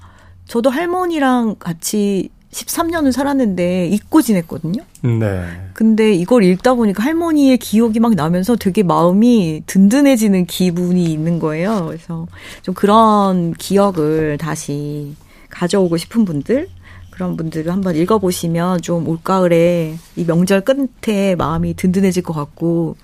[0.47, 4.83] 저도 할머니랑 같이 13년을 살았는데 잊고 지냈거든요.
[5.03, 5.43] 네.
[5.73, 11.85] 근데 이걸 읽다 보니까 할머니의 기억이 막 나면서 되게 마음이 든든해지는 기분이 있는 거예요.
[11.87, 12.27] 그래서
[12.61, 15.15] 좀 그런 기억을 다시
[15.49, 16.67] 가져오고 싶은 분들,
[17.11, 22.95] 그런 분들을 한번 읽어보시면 좀 올가을에 이 명절 끝에 마음이 든든해질 것 같고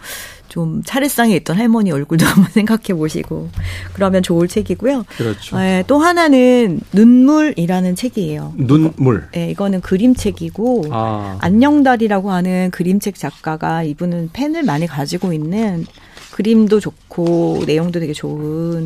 [0.53, 3.49] 좀 차례상에 있던 할머니 얼굴도 한번 생각해 보시고
[3.93, 5.03] 그러면 좋을 책이고요.
[5.17, 5.57] 그렇죠.
[5.57, 8.53] 네, 또 하나는 눈물이라는 책이에요.
[8.57, 9.27] 눈물.
[9.31, 11.39] 네, 이거는 그림책이고 아.
[11.41, 15.87] 안녕달이라고 하는 그림책 작가가 이분은 펜을 많이 가지고 있는
[16.33, 18.83] 그림도 좋고 내용도 되게 좋은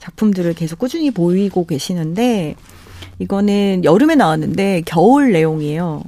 [0.00, 2.56] 작품들을 계속 꾸준히 보이고 계시는데
[3.20, 6.02] 이거는 여름에 나왔는데 겨울 내용이에요.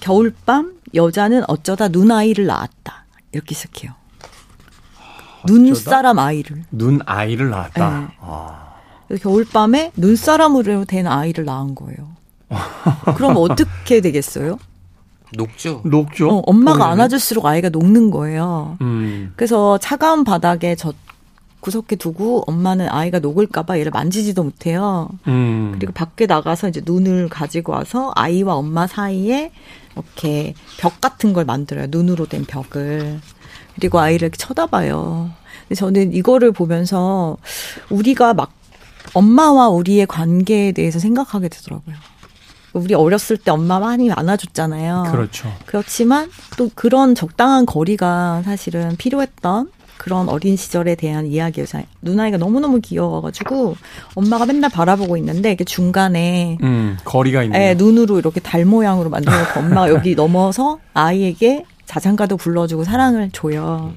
[0.00, 3.04] 겨울밤 여자는 어쩌다 눈아이를 낳았다.
[3.32, 4.01] 이렇게 시작해요.
[5.46, 6.64] 눈사람 아이를.
[6.70, 8.00] 눈 아이를 낳았다.
[8.00, 8.06] 네.
[8.20, 8.72] 아.
[9.08, 12.08] 그래서 겨울밤에 눈사람으로 된 아이를 낳은 거예요.
[13.16, 14.58] 그럼 어떻게 되겠어요?
[15.34, 15.80] 녹죠.
[15.84, 16.28] 녹죠.
[16.28, 16.92] 어, 엄마가 보면은.
[16.92, 18.76] 안아줄수록 아이가 녹는 거예요.
[18.82, 19.32] 음.
[19.36, 20.92] 그래서 차가운 바닥에 저
[21.60, 25.08] 구석에 두고 엄마는 아이가 녹을까봐 얘를 만지지도 못해요.
[25.28, 25.72] 음.
[25.74, 29.52] 그리고 밖에 나가서 이제 눈을 가지고 와서 아이와 엄마 사이에
[29.94, 31.86] 이렇게 벽 같은 걸 만들어요.
[31.88, 33.20] 눈으로 된 벽을.
[33.74, 35.30] 그리고 아이를 이렇게 쳐다봐요.
[35.62, 37.36] 근데 저는 이거를 보면서
[37.90, 38.52] 우리가 막
[39.14, 41.94] 엄마와 우리의 관계에 대해서 생각하게 되더라고요.
[42.72, 45.08] 우리 어렸을 때 엄마 많이 안아줬잖아요.
[45.10, 45.52] 그렇죠.
[45.66, 53.76] 그렇지만 또 그런 적당한 거리가 사실은 필요했던 그런 어린 시절에 대한 이야기여서 누나이가 너무너무 귀여워가지고
[54.16, 56.96] 엄마가 맨날 바라보고 있는데 이게 중간에 음.
[57.04, 57.60] 거리가 있는.
[57.60, 63.92] 예, 눈으로 이렇게 달 모양으로 만들어놓고 엄마가 여기 넘어서 아이에게 자장가도 불러주고 사랑을 줘요.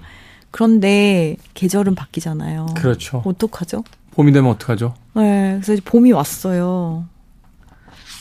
[0.51, 2.67] 그런데 계절은 바뀌잖아요.
[2.75, 3.21] 그렇죠.
[3.23, 3.85] 어떡하죠?
[4.11, 4.93] 봄이 되면 어떡하죠?
[5.15, 7.05] 네, 그래서 이제 봄이 왔어요.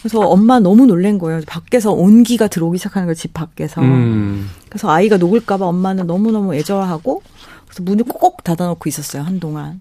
[0.00, 1.40] 그래서 엄마 너무 놀란 거예요.
[1.46, 3.80] 밖에서 온기가 들어오기 시작하는 거예요, 집 밖에서.
[3.80, 4.48] 음.
[4.68, 7.22] 그래서 아이가 녹을까봐 엄마는 너무너무 애절하고,
[7.66, 9.80] 그래서 문을 꼭 닫아놓고 있었어요, 한동안.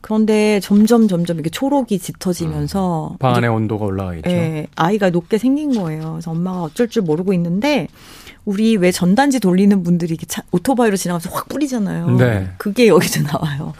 [0.00, 3.16] 그런데 점점 점점 이렇게 초록이 짙어지면서.
[3.18, 4.30] 방 안의 온도가 올라가겠죠.
[4.30, 6.12] 예, 아이가 녹게 생긴 거예요.
[6.12, 7.88] 그래서 엄마가 어쩔 줄 모르고 있는데,
[8.46, 12.10] 우리 왜 전단지 돌리는 분들이 이렇게 차, 오토바이로 지나가면서 확 뿌리잖아요.
[12.12, 12.48] 네.
[12.58, 13.74] 그게 여기서 나와요.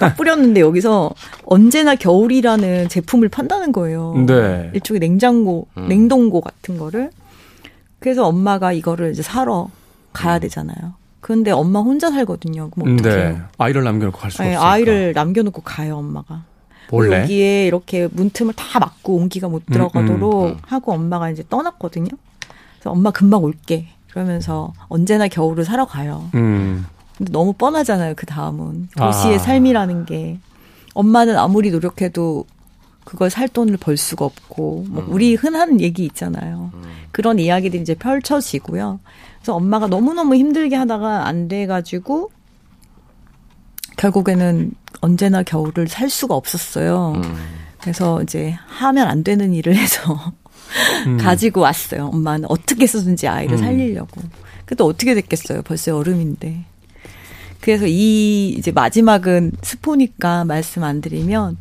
[0.00, 1.10] 딱 뿌렸는데 여기서
[1.44, 4.14] 언제나 겨울이라는 제품을 판다는 거예요.
[4.26, 4.70] 네.
[4.72, 5.88] 일종의 냉장고, 음.
[5.88, 7.10] 냉동고 같은 거를.
[7.98, 9.68] 그래서 엄마가 이거를 이제 사러
[10.14, 10.94] 가야 되잖아요.
[11.20, 12.70] 그런데 엄마 혼자 살거든요.
[12.70, 12.96] 그럼?
[12.96, 13.38] 네.
[13.58, 14.72] 아이를 남겨놓고 갈 수가 네, 없으니까.
[14.72, 16.44] 아이를 남겨놓고 가요, 엄마가.
[16.90, 17.24] 몰래.
[17.24, 20.56] 여기에 이렇게 문틈을 다 막고 온기가 못 들어가도록 음, 음.
[20.62, 22.08] 하고 엄마가 이제 떠났거든요.
[22.78, 23.88] 그래서 엄마 금방 올게.
[24.18, 26.28] 그러면서 언제나 겨울을 사러 가요.
[26.34, 26.84] 음.
[27.16, 28.14] 근데 너무 뻔하잖아요.
[28.16, 29.38] 그 다음은 도시의 아.
[29.38, 30.40] 삶이라는 게
[30.94, 32.44] 엄마는 아무리 노력해도
[33.04, 35.12] 그걸 살 돈을 벌 수가 없고 뭐 음.
[35.12, 36.72] 우리 흔한 얘기 있잖아요.
[37.12, 38.98] 그런 이야기들이 이제 펼쳐지고요.
[39.38, 42.32] 그래서 엄마가 너무 너무 힘들게 하다가 안 돼 가지고
[43.98, 47.12] 결국에는 언제나 겨울을 살 수가 없었어요.
[47.16, 47.36] 음.
[47.80, 50.32] 그래서 이제 하면 안 되는 일을 해서
[51.06, 51.16] 음.
[51.18, 52.06] 가지고 왔어요.
[52.12, 53.58] 엄마는 어떻게 해서든지 아이를 음.
[53.58, 54.20] 살리려고.
[54.64, 55.62] 근데 어떻게 됐겠어요.
[55.62, 56.64] 벌써 여름인데.
[57.60, 61.56] 그래서 이 이제 마지막은 스포니까 말씀 안 드리면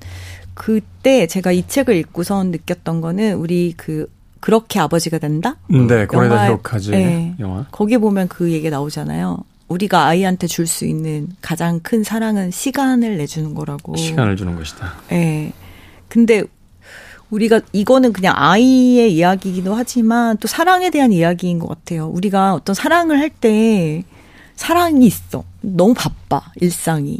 [0.54, 4.08] 그때 제가 이 책을 읽고선 느꼈던 거는 우리 그
[4.40, 5.58] 그렇게 아버지가 된다?
[5.68, 7.36] 네, 고레다 히로카즈 네.
[7.40, 7.66] 영화.
[7.72, 9.40] 거기 보면 그 얘기 나오잖아요.
[9.68, 13.96] 우리가 아이한테 줄 수 있는 가장 큰 사랑은 시간을 내주는 거라고.
[13.98, 14.94] 시간을 주는 것이다.
[15.12, 15.52] 예.
[16.08, 16.44] 근데
[17.30, 22.08] 우리가 이거는 그냥 아이의 이야기이기도 하지만 또 사랑에 대한 이야기인 것 같아요.
[22.08, 24.04] 우리가 어떤 사랑을 할 때
[24.56, 25.44] 사랑이 있어.
[25.62, 27.20] 너무 바빠, 일상이.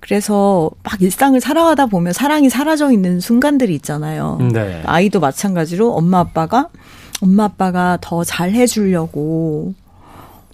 [0.00, 4.38] 그래서 막 일상을 살아가다 보면 사랑이 사라져 있는 순간들이 있잖아요.
[4.52, 4.82] 네.
[4.84, 6.68] 아이도 마찬가지로 엄마 아빠가
[7.22, 9.72] 엄마 아빠가 더 잘 해주려고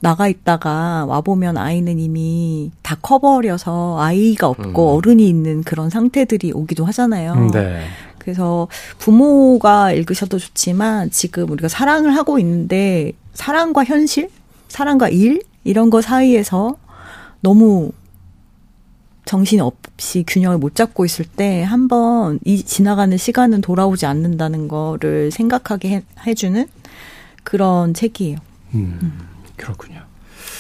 [0.01, 4.97] 나가 있다가 와보면 아이는 이미 다 커버려서 아이가 없고 음.
[4.97, 7.51] 어른이 있는 그런 상태들이 오기도 하잖아요.
[7.53, 7.81] 네.
[8.25, 14.31] 그래서 부모가 읽으셔도 좋지만 지금 우리가 사랑을 하고 있는데 사랑과 현실,
[14.69, 16.77] 사랑과 일 이런 거 사이에서
[17.43, 17.93] 너무
[19.27, 25.91] 정신 없이 균형을 못 잡고 있을 때 한번 이 지나가는 시간은 돌아오지 않는다는 거를 생각하게
[25.91, 26.67] 해, 해주는
[27.43, 28.39] 그런 책이에요.
[28.75, 29.29] 음.
[29.57, 30.03] 그렇군요.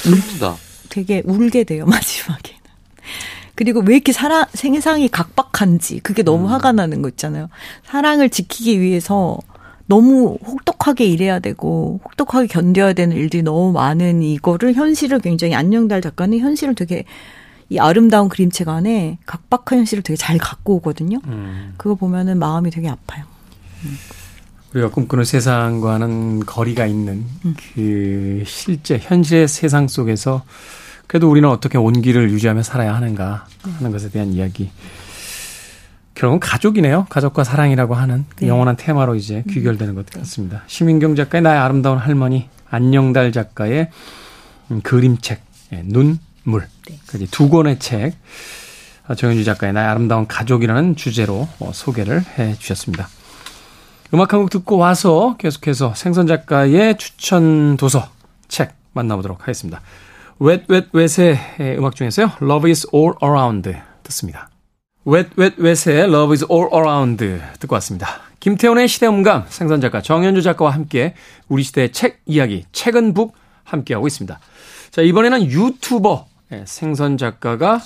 [0.02, 0.56] 슬프다.
[0.90, 2.63] 되게 울게 돼요 마지막에는.
[3.54, 7.48] 그리고 왜 이렇게 사랑 생상이 각박한지 그게 너무 화가 나는 거 있잖아요.
[7.84, 9.38] 사랑을 지키기 위해서
[9.86, 16.36] 너무 혹독하게 일해야 되고 혹독하게 견뎌야 되는 일들이 너무 많은 이거를 현실을 굉장히 안녕달 작가는
[16.38, 17.04] 현실을 되게
[17.68, 21.18] 이 아름다운 그림책 안에 각박한 현실을 되게 잘 갖고 오거든요.
[21.26, 21.74] 음.
[21.76, 23.24] 그거 보면은 마음이 되게 아파요.
[24.72, 27.54] 우리가 꿈꾸는 세상과는 거리가 있는 음.
[27.74, 30.44] 그 실제 현실의 세상 속에서
[31.06, 33.46] 그래도 우리는 어떻게 온기를 유지하며 살아야 하는가
[33.78, 34.70] 하는 것에 대한 이야기.
[36.14, 37.06] 결국은 가족이네요.
[37.10, 38.48] 가족과 사랑이라고 하는 그 네.
[38.48, 40.62] 영원한 테마로 이제 귀결되는 것 같습니다.
[40.66, 43.90] 심인경 작가의 나의 아름다운 할머니, 안녕달 작가의
[44.70, 46.68] 음, 그림책, 예, 눈물.
[46.88, 46.98] 네.
[47.06, 48.14] 까지 두 권의 책,
[49.06, 53.08] 아, 정현주 작가의 나의 아름다운 가족이라는 주제로 어, 소개를 해 주셨습니다.
[54.14, 58.08] 음악 한 곡 듣고 와서 계속해서 생선 작가의 추천 도서
[58.46, 59.80] 책 만나보도록 하겠습니다.
[60.40, 61.38] Wet의
[61.78, 62.32] 음악 중에서요.
[62.42, 64.50] Love is all around 듣습니다.
[65.06, 67.24] Wet의 Love is all around
[67.60, 68.08] 듣고 왔습니다.
[68.40, 71.14] 김태훈의 시대음감 생선 작가 정현주 작가와 함께
[71.48, 74.38] 우리 시대의 책 이야기 책은 북 함께하고 있습니다.
[74.90, 77.80] 자 이번에는 유튜버 예, 생선 작가가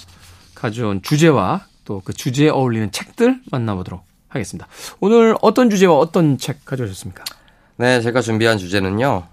[0.55, 4.67] 가져온 주제와 또 그 주제에 어울리는 책들 만나보도록 하겠습니다.
[5.01, 7.25] 오늘 어떤 주제와 어떤 책 가져오셨습니까?
[7.77, 9.25] 네, 제가 준비한 주제는요.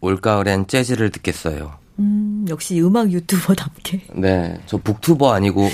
[0.00, 1.85] 올가을엔 재즈를 듣겠어요.
[1.98, 4.02] 음, 역시 음악 유튜버답게.
[4.14, 5.68] 네, 저 북투버 아니고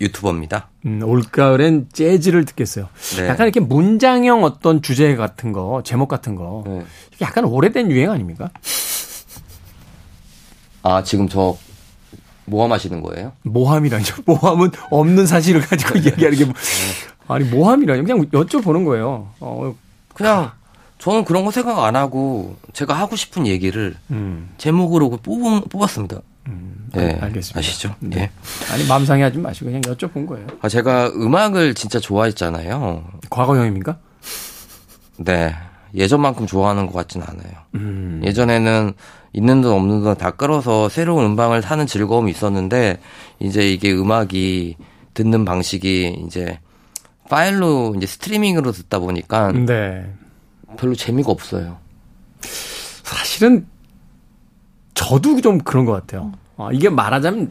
[0.00, 0.68] 유튜버입니다.
[0.86, 2.88] 음, 올가을엔 재즈를 듣겠어요.
[3.16, 3.28] 네.
[3.28, 6.64] 약간 이렇게 문장형 어떤 주제 같은 거, 제목 같은 거.
[6.66, 6.84] 네.
[7.20, 8.50] 약간 오래된 유행 아닙니까?
[10.82, 11.56] 아, 지금 저
[12.44, 13.32] 모함하시는 거예요?
[13.42, 14.04] 모함이라뇨.
[14.26, 16.54] 모함은 없는 사실을 가지고 이야기하는 게 뭐.
[17.28, 18.02] 아니, 모함이라뇨.
[18.04, 19.28] 그냥 여쭤보는 거예요.
[19.40, 19.74] 어,
[20.14, 20.52] 그냥
[20.98, 26.20] 저는 그런 거 생각 안 하고 제가 하고 싶은 얘기를 음, 제목으로 뽑, 뽑았습니다.
[26.48, 27.58] 음, 네, 알겠습니다.
[27.58, 27.94] 아시죠?
[28.00, 28.16] 네.
[28.20, 28.30] 예.
[28.72, 30.46] 아니, 맘 상해하지 마시고 그냥 여쭤본 거예요.
[30.62, 33.04] 아, 제가 음악을 진짜 좋아했잖아요.
[33.30, 33.98] 과거형입니까?
[35.18, 35.54] 네.
[35.94, 37.52] 예전만큼 좋아하는 것 같진 않아요.
[37.74, 38.92] 음, 예전에는
[39.32, 42.98] 있는 돈 없는 돈 다 끌어서 새로운 음방을 사는 즐거움이 있었는데
[43.38, 44.76] 이제 이게 음악이
[45.14, 46.58] 듣는 방식이 이제
[47.28, 50.06] 파일로 이제 스트리밍으로 듣다 보니까 네.
[50.76, 51.78] 별로 재미가 없어요.
[53.02, 53.66] 사실은
[54.94, 56.32] 저도 좀 그런 것 같아요.
[56.56, 57.50] 어, 이게 말하자면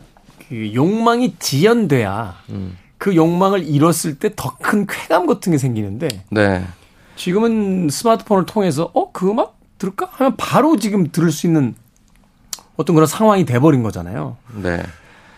[0.49, 2.77] 그 욕망이 지연돼야 음.
[2.97, 6.65] 그 욕망을 이뤘을 때 더 큰 쾌감 같은 게 생기는데 네.
[7.15, 11.75] 지금은 스마트폰을 통해서 어 그 음악 들을까 하면 바로 지금 들을 수 있는
[12.77, 14.37] 어떤 그런 상황이 돼버린 거잖아요.
[14.61, 14.83] 네.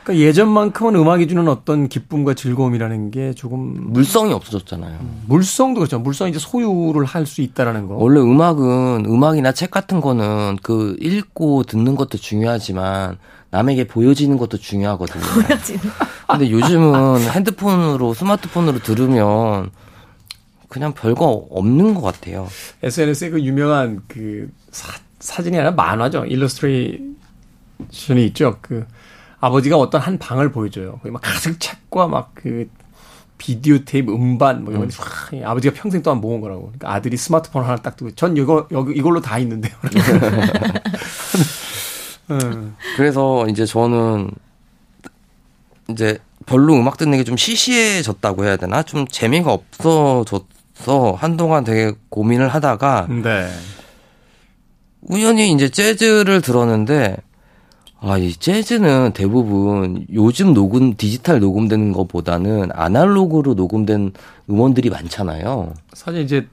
[0.07, 4.97] 그러니까 예전만큼은 음악이 주는 어떤 기쁨과 즐거움이라는 게 조금 물성이 없어졌잖아요.
[5.27, 5.99] 물성도 그렇죠.
[5.99, 7.95] 물성 이제 소유를 할 수 있다라는 거.
[7.95, 13.17] 원래 음악은 음악이나 책 같은 거는 그 읽고 듣는 것도 중요하지만
[13.49, 15.21] 남에게 보여지는 것도 중요하거든요.
[15.43, 15.81] 보여지는.
[16.29, 19.71] 근데 요즘은 핸드폰으로 스마트폰으로 들으면
[20.69, 22.47] 그냥 별거 없는 것 같아요.
[22.81, 26.23] SNS에 그 유명한 그 사, 사진이 아니라 만화죠.
[26.27, 27.07] 일러스트레이션이
[28.27, 28.59] 있죠.
[28.61, 28.85] 그
[29.39, 30.93] 아버지가 어떤 한 방을 보여줘요.
[30.97, 32.69] 거기 막 가득 책과 막 그
[33.37, 35.43] 비디오 테이프 음반 뭐 이런 음.
[35.45, 36.63] 아버지가 평생 동안 모은 거라고.
[36.63, 39.73] 그러니까 아들이 스마트폰 하나 딱 두고 전 이거 여기 이걸로 다 있는데요.
[42.31, 42.75] 음.
[42.97, 44.31] 그래서 이제 저는
[45.89, 48.81] 이제 별로 음악 듣는 게 좀 시시해졌다고 해야 되나?
[48.83, 51.13] 좀 재미가 없어졌어.
[51.17, 53.49] 한동안 되게 고민을 하다가 네.
[55.01, 57.17] 우연히 이제 재즈를 들었는데
[57.99, 64.13] 아, 이 재즈는 대부분 요즘 녹음, 디지털 녹음되는 것보다는 아날로그로 녹음된
[64.49, 65.73] 음원들이 많잖아요.
[65.93, 66.47] 사실 이제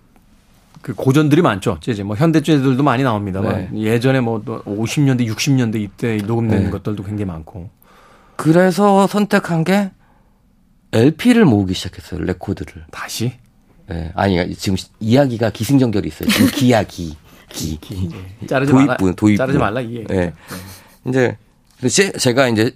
[0.80, 1.78] 그 고전들이 많죠.
[1.80, 2.02] 재즈.
[2.02, 3.80] 뭐 현대 재즈들도 많이 나옵니다만 네.
[3.82, 6.70] 예전에 뭐 50년대, 60년대 이때 녹음된 네.
[6.70, 7.68] 것들도 굉장히 많고.
[8.36, 9.90] 그래서 선택한 게
[10.92, 12.20] LP를 모으기 시작했어요.
[12.20, 12.84] 레코드를.
[12.90, 13.32] 다시?
[13.88, 14.12] 네.
[14.14, 16.28] 아니, 지금 이야기가 기승전결이 있어요.
[16.28, 17.16] 지금 기야 기.
[17.48, 17.78] 기.
[17.80, 18.10] 기.
[18.46, 19.14] 자르지 도입부, 말라.
[19.14, 19.36] 도입부.
[19.36, 20.04] 자르지 말라, 이게.
[20.04, 20.32] 네.
[21.06, 21.36] 이제
[21.88, 22.72] 제, 제가 이제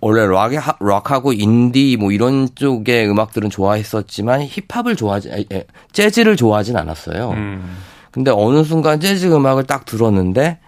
[0.00, 7.30] 원래 락에 락하고 인디 뭐 이런 쪽의 음악들은 좋아했었지만 힙합을 좋아하지 에, 재즈를 좋아하진 않았어요.
[7.30, 7.76] 음.
[8.10, 10.58] 근데 어느 순간 재즈 음악을 딱 들었는데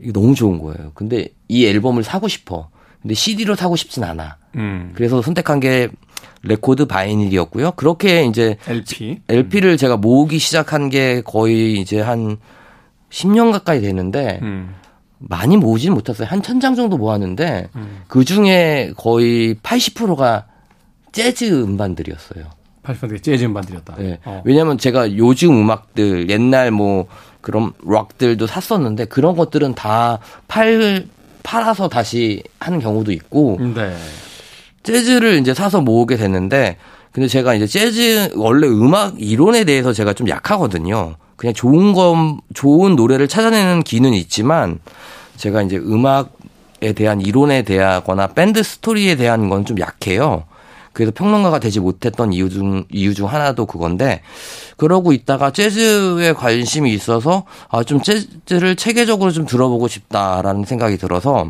[0.00, 0.92] 이게 너무 좋은 거예요.
[0.94, 2.68] 근데 이 앨범을 사고 싶어.
[3.00, 4.36] 근데 CD로 사고 싶진 않아.
[4.56, 4.92] 음.
[4.94, 5.88] 그래서 선택한 게
[6.42, 7.72] 레코드 vinyl이었고요.
[7.72, 12.36] 그렇게 이제 LP LP를 제가 모으기 시작한 게 거의 이제 한
[13.10, 14.74] 10년 가까이 되는데 음.
[15.28, 16.26] 많이 모으지는 못했어요.
[16.28, 18.02] 한 천 장 정도 모았는데 음.
[18.08, 20.46] 그 중에 거의 80%가
[21.12, 22.46] 재즈 음반들이었어요.
[22.82, 23.96] 80% 재즈 음반들이었다.
[23.98, 24.18] 네.
[24.24, 24.42] 어.
[24.44, 27.06] 왜냐하면 제가 요즘 음악들 옛날 뭐
[27.42, 31.06] 그런 락들도 샀었는데 그런 것들은 다 팔
[31.42, 33.96] 팔아서 다시 하는 경우도 있고 네.
[34.82, 36.76] 재즈를 이제 사서 모으게 됐는데
[37.12, 41.16] 근데 제가 이제 재즈 원래 음악 이론에 대해서 제가 좀 약하거든요.
[41.40, 44.78] 그냥 좋은 거 좋은 노래를 찾아내는 기는 있지만
[45.38, 50.44] 제가 이제 음악에 대한 이론에 대하거나 밴드 스토리에 대한 건 좀 약해요.
[50.92, 54.20] 그래서 평론가가 되지 못했던 이유 중 이유 중 하나도 그건데
[54.76, 61.46] 그러고 있다가 재즈에 관심이 있어서 아 좀 재즈를 체계적으로 좀 들어보고 싶다라는 생각이 들어서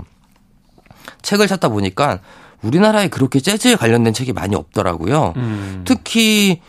[1.23, 2.21] 책을 찾다 보니까
[2.63, 5.33] 우리나라에 그렇게 재즈에 관련된 책이 많이 없더라고요.
[5.37, 5.83] 음.
[5.85, 6.61] 특히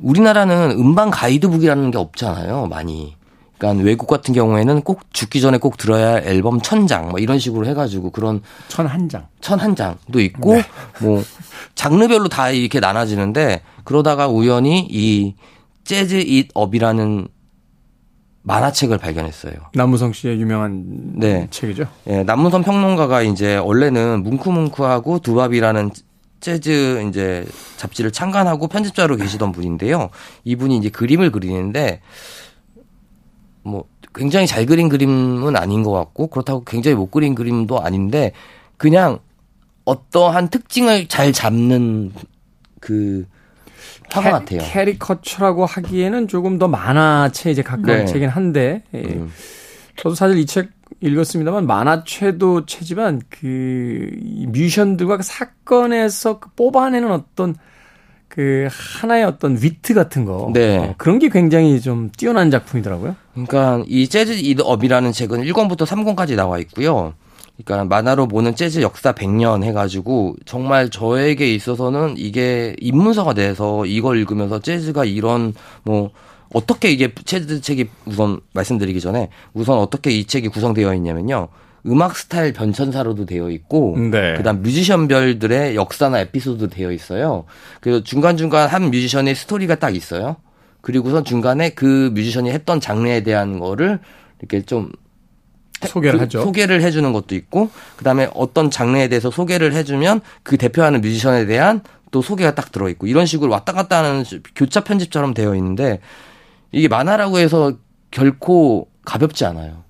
[0.00, 3.16] 우리나라는 음반 가이드북이라는 게 없잖아요, 많이.
[3.58, 7.66] 그러니까 외국 같은 경우에는 꼭 죽기 전에 꼭 들어야 할 앨범 천장 뭐 이런 식으로
[7.66, 10.62] 해가지고 그런 천 한 장, 천 한 장도 있고 네.
[11.02, 11.24] 뭐
[11.74, 15.34] 장르별로 다 이렇게 나눠지는데 그러다가 우연히 이
[15.82, 17.26] 재즈 잇 업이라는
[18.42, 19.54] 만화책을 발견했어요.
[19.74, 20.84] 남무성 씨의 유명한
[21.16, 21.48] 네.
[21.50, 21.86] 책이죠.
[22.06, 25.90] 예, 네, 남무성 평론가가 이제 원래는 뭉크뭉크하고 두밥이라는
[26.40, 27.44] 재즈 이제
[27.76, 30.10] 잡지를 창간하고 편집자로 계시던 분인데요.
[30.44, 32.00] 이분이 이제 그림을 그리는데
[33.62, 38.32] 뭐 굉장히 잘 그린 그림은 아닌 것 같고 그렇다고 굉장히 못 그린 그림도 아닌데
[38.76, 39.18] 그냥
[39.84, 42.12] 어떠한 특징을 잘 잡는
[42.80, 43.26] 그
[44.10, 44.60] 화가 같아요.
[44.62, 48.04] 캐리커처라고 하기에는 조금 더 만화체에 이제 가까운 네.
[48.06, 49.00] 책이긴 한데 예.
[49.00, 49.32] 음.
[49.96, 50.70] 저도 사실 이 책
[51.00, 54.10] 읽었습니다만 만화체도 체지만 그
[54.48, 57.54] 뮤지션들과 그 사건에서 그 뽑아내는 어떤
[58.28, 60.78] 그 하나의 어떤 위트 같은 거 네.
[60.78, 63.16] 어, 그런 게 굉장히 좀 뛰어난 작품이더라고요.
[63.32, 67.14] 그러니까 이 재즈 이업이라는 책은 1권부터 3권까지 나와 있고요.
[67.64, 74.60] 그러니까 만화로 보는 재즈 역사 100년 해가지고 정말 저에게 있어서는 이게 입문서가 돼서 이걸 읽으면서
[74.60, 76.10] 재즈가 이런 뭐
[76.52, 81.48] 어떻게 이게 재즈 책이 우선 말씀드리기 전에 우선 어떻게 이 책이 구성되어 있냐면요.
[81.86, 84.34] 음악 스타일 변천사로도 되어 있고 네.
[84.36, 87.44] 그다음 뮤지션별들의 역사나 에피소드 되어 있어요.
[87.80, 90.36] 그래서 중간중간 한 뮤지션의 스토리가 딱 있어요.
[90.80, 94.00] 그리고선 중간에 그 뮤지션이 했던 장르에 대한 거를
[94.40, 94.90] 이렇게 좀
[95.86, 96.42] 소개를 그, 하죠.
[96.42, 101.82] 소개를 해주는 것도 있고, 그 다음에 어떤 장르에 대해서 소개를 해주면 그 대표하는 뮤지션에 대한
[102.10, 104.24] 또 소개가 딱 들어있고, 이런 식으로 왔다 갔다 하는
[104.56, 106.00] 교차 편집처럼 되어 있는데,
[106.72, 107.72] 이게 만화라고 해서
[108.10, 109.84] 결코 가볍지 않아요.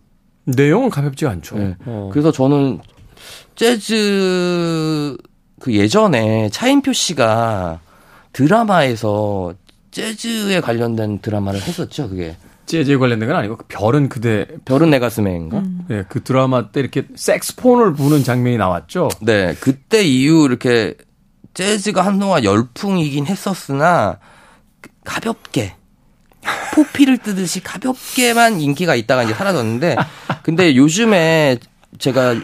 [0.45, 1.59] 내용은 가볍지 않죠.
[1.59, 1.77] 네.
[1.85, 2.11] 어.
[2.13, 2.81] 그래서 저는
[3.55, 5.17] 재즈
[5.61, 7.81] 그 예전에 차인표 씨가
[8.33, 9.55] 드라마에서
[9.91, 12.09] 재즈에 관련된 드라마를 했었죠.
[12.09, 12.37] 그게
[12.67, 15.59] 재즈에 관련된 건 아니고 그 별은 그대 별은 내 가슴에인가?
[15.59, 15.81] 음.
[15.89, 19.09] 네, 그 드라마 때 이렇게 색스폰을 부는 장면이 나왔죠.
[19.23, 20.95] 네, 그때 이후 이렇게
[21.55, 24.19] 재즈가 한동안 열풍이긴 했었으나
[25.05, 25.75] 가볍게
[26.75, 29.97] 포피를 뜨듯이 가볍게만 인기가 있다가 이제 사라졌는데
[30.43, 31.59] 근데 요즘에
[31.99, 32.37] 제가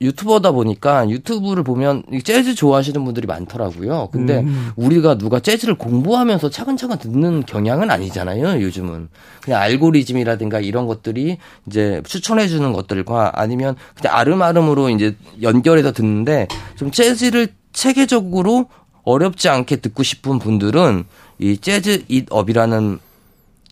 [0.00, 4.10] 유튜버다 보니까 유튜브를 보면 재즈 좋아하시는 분들이 많더라고요.
[4.12, 4.70] 근데 음.
[4.76, 8.62] 우리가 누가 재즈를 공부하면서 차근차근 듣는 경향은 아니잖아요.
[8.62, 9.08] 요즘은
[9.42, 16.90] 그냥 알고리즘이라든가 이런 것들이 이제 추천해 주는 것들과 아니면 그냥 아름아름으로 이제 연결해서 듣는데 좀
[16.90, 18.68] 재즈를 체계적으로
[19.02, 21.04] 어렵지 않게 듣고 싶은 분들은
[21.38, 23.00] 이 재즈 잇업이라는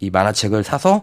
[0.01, 1.03] 이 만화책을 사서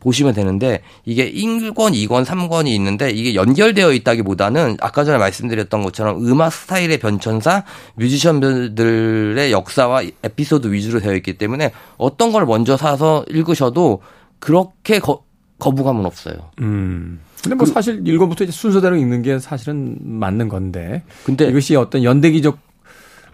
[0.00, 6.52] 보시면 되는데 이게 1권, 2권, 3권이 있는데 이게 연결되어 있다기보다는 아까 전에 말씀드렸던 것처럼 음악
[6.52, 7.64] 스타일의 변천사,
[7.96, 14.00] 뮤지션들의 역사와 에피소드 위주로 되어 있기 때문에 어떤 걸 먼저 사서 읽으셔도
[14.38, 15.22] 그렇게 거,
[15.58, 16.50] 거부감은 없어요.
[16.60, 17.20] 음.
[17.42, 21.02] 근데 뭐 사실 1권부터 이제 순서대로 읽는 게 사실은 맞는 건데.
[21.24, 22.70] 근데 이것이 어떤 연대기적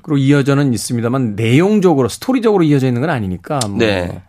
[0.09, 3.59] 으로 이어져는 있습니다만 내용적으로 스토리적으로 이어져 있는 건 아니니까.
[3.69, 3.79] 뭐.
[3.79, 4.23] 네.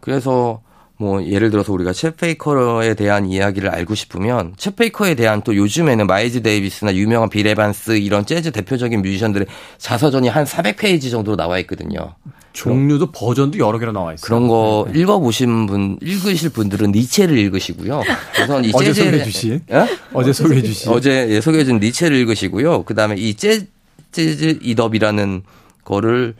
[0.00, 0.60] 그래서
[0.96, 6.06] 뭐 예를 들어서 우리가 쳇 베이커에 대한 이야기를 알고 싶으면 쳇 베이커에 대한 또 요즘에는
[6.08, 9.46] 마일즈 데이비스나 유명한 빌 에반스 이런 재즈 대표적인 뮤지션들의
[9.78, 12.16] 자서전이 한 400페이지 정도로 나와 있거든요.
[12.52, 14.26] 종류도 버전도 여러 개로 나와 있어요.
[14.26, 14.98] 그런 거 네.
[14.98, 18.02] 읽어보신 분, 읽으실 분들은 니체를 읽으시고요.
[18.42, 19.60] 우선 이 어제 재즈에 소개해 주신.
[19.70, 19.86] 예?
[20.12, 20.90] 어제 소개해 주신.
[20.90, 22.82] 어제 예, 소개해 준 니체를 읽으시고요.
[22.82, 23.66] 그 다음에 이 재,
[24.10, 25.42] 재즈 이덥이라는
[25.84, 26.34] 거를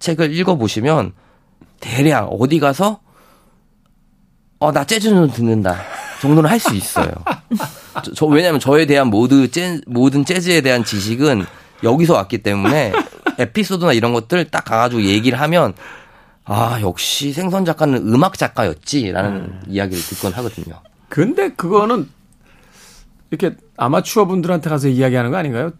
[0.00, 1.12] 책을 읽어보시면
[1.80, 3.00] 대략 어디 가서
[4.60, 5.76] 어, 나 재즈는 듣는다.
[6.20, 7.12] 정도는 할 수 있어요.
[8.04, 11.44] 저, 저- 왜냐면 저에 대한 모두 재, 모든 재즈에 대한 지식은
[11.84, 12.92] 여기서 왔기 때문에
[13.38, 15.74] 에피소드나 이런 것들 딱 가가지고 얘기를 하면
[16.44, 19.60] 아, 역시 생선 작가는 음악 작가였지라는 음.
[19.68, 20.80] 이야기를 듣곤 하거든요.
[21.08, 22.08] 근데 그거는
[23.30, 25.70] 이렇게 아마추어 분들한테 가서 이야기하는 거 아닌가요?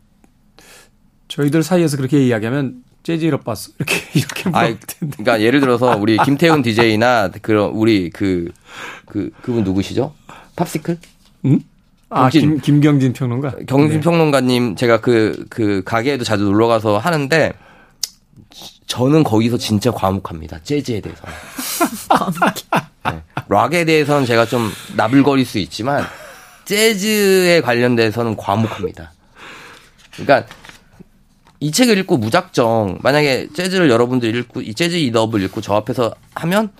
[1.26, 3.70] 저희들 사이에서 그렇게 이야기하면 재즈 잃어 봤어.
[3.78, 4.42] 이렇게 이렇게
[4.86, 5.16] 텐데.
[5.16, 8.50] 그러니까 예를 들어서 우리 김태훈 DJ나 그런 우리 그,
[9.06, 10.12] 그, 그 분 누구시죠?
[10.56, 10.98] 팝시클?
[11.46, 11.60] 응?
[12.10, 12.28] 아.
[12.28, 13.54] 김, 김경진 평론가.
[13.66, 14.00] 경진 네.
[14.00, 17.54] 평론가님 제가 그, 그 가게에도 자주 놀러 가서 하는데
[18.86, 20.58] 저는 거기서 진짜 과묵합니다.
[20.62, 21.22] 재즈에 대해서.
[23.10, 23.22] 네.
[23.48, 26.04] 락에 대해서는 제가 좀 나불거릴 수 있지만
[26.66, 29.12] 재즈에 관련돼서는 과묵합니다.
[30.12, 30.46] 그러니까
[31.60, 36.70] 이 책을 읽고 무작정 만약에 재즈를 여러분들 읽고 이 재즈 이덥을 읽고 저 앞에서 하면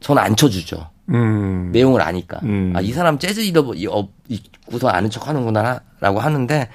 [0.00, 0.90] 저는 안 쳐주죠.
[1.10, 1.70] 음.
[1.72, 2.40] 내용을 아니까.
[2.42, 2.72] 음.
[2.76, 3.72] 아, 이 사람 재즈 이더
[4.28, 6.68] 입고서 아는 척 하는구나라고 하는데,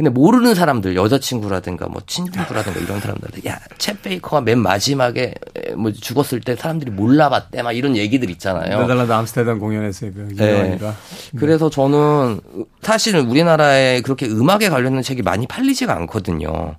[0.00, 5.34] 근데 모르는 사람들, 여자친구라든가 뭐 친구라든가 이런 사람들, 야, 챗 베이커가 맨 마지막에
[5.76, 8.80] 뭐 죽었을 때 사람들이 몰라봤대, 막 이런 얘기들 있잖아요.
[8.80, 10.52] 네덜란드 암스테르담 공연에서의 그 네.
[10.52, 10.96] 유명한이가.
[11.36, 12.40] 그래서 저는
[12.80, 16.76] 사실은 우리나라에 그렇게 음악에 관련된 책이 많이 팔리지가 않거든요.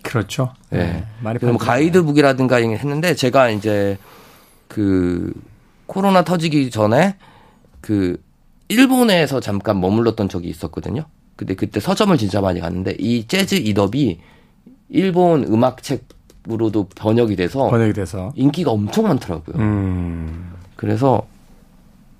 [0.00, 0.54] 그렇죠.
[0.70, 0.78] 네.
[0.78, 1.04] 네.
[1.20, 1.58] 많이 뭐.
[1.58, 3.98] 가이드북이라든가 했는데 제가 이제
[4.68, 5.34] 그
[5.84, 7.16] 코로나 터지기 전에
[7.82, 8.16] 그
[8.68, 11.04] 일본에서 잠깐 머물렀던 적이 있었거든요.
[11.36, 14.18] 근데 그때 서점을 진짜 많이 갔는데 이 재즈 이덥이
[14.90, 18.32] 일본 음악 책으로도 번역이 돼서 번역이 돼서.
[18.36, 19.56] 인기가 엄청 많더라고요.
[19.56, 20.52] 음.
[20.76, 21.26] 그래서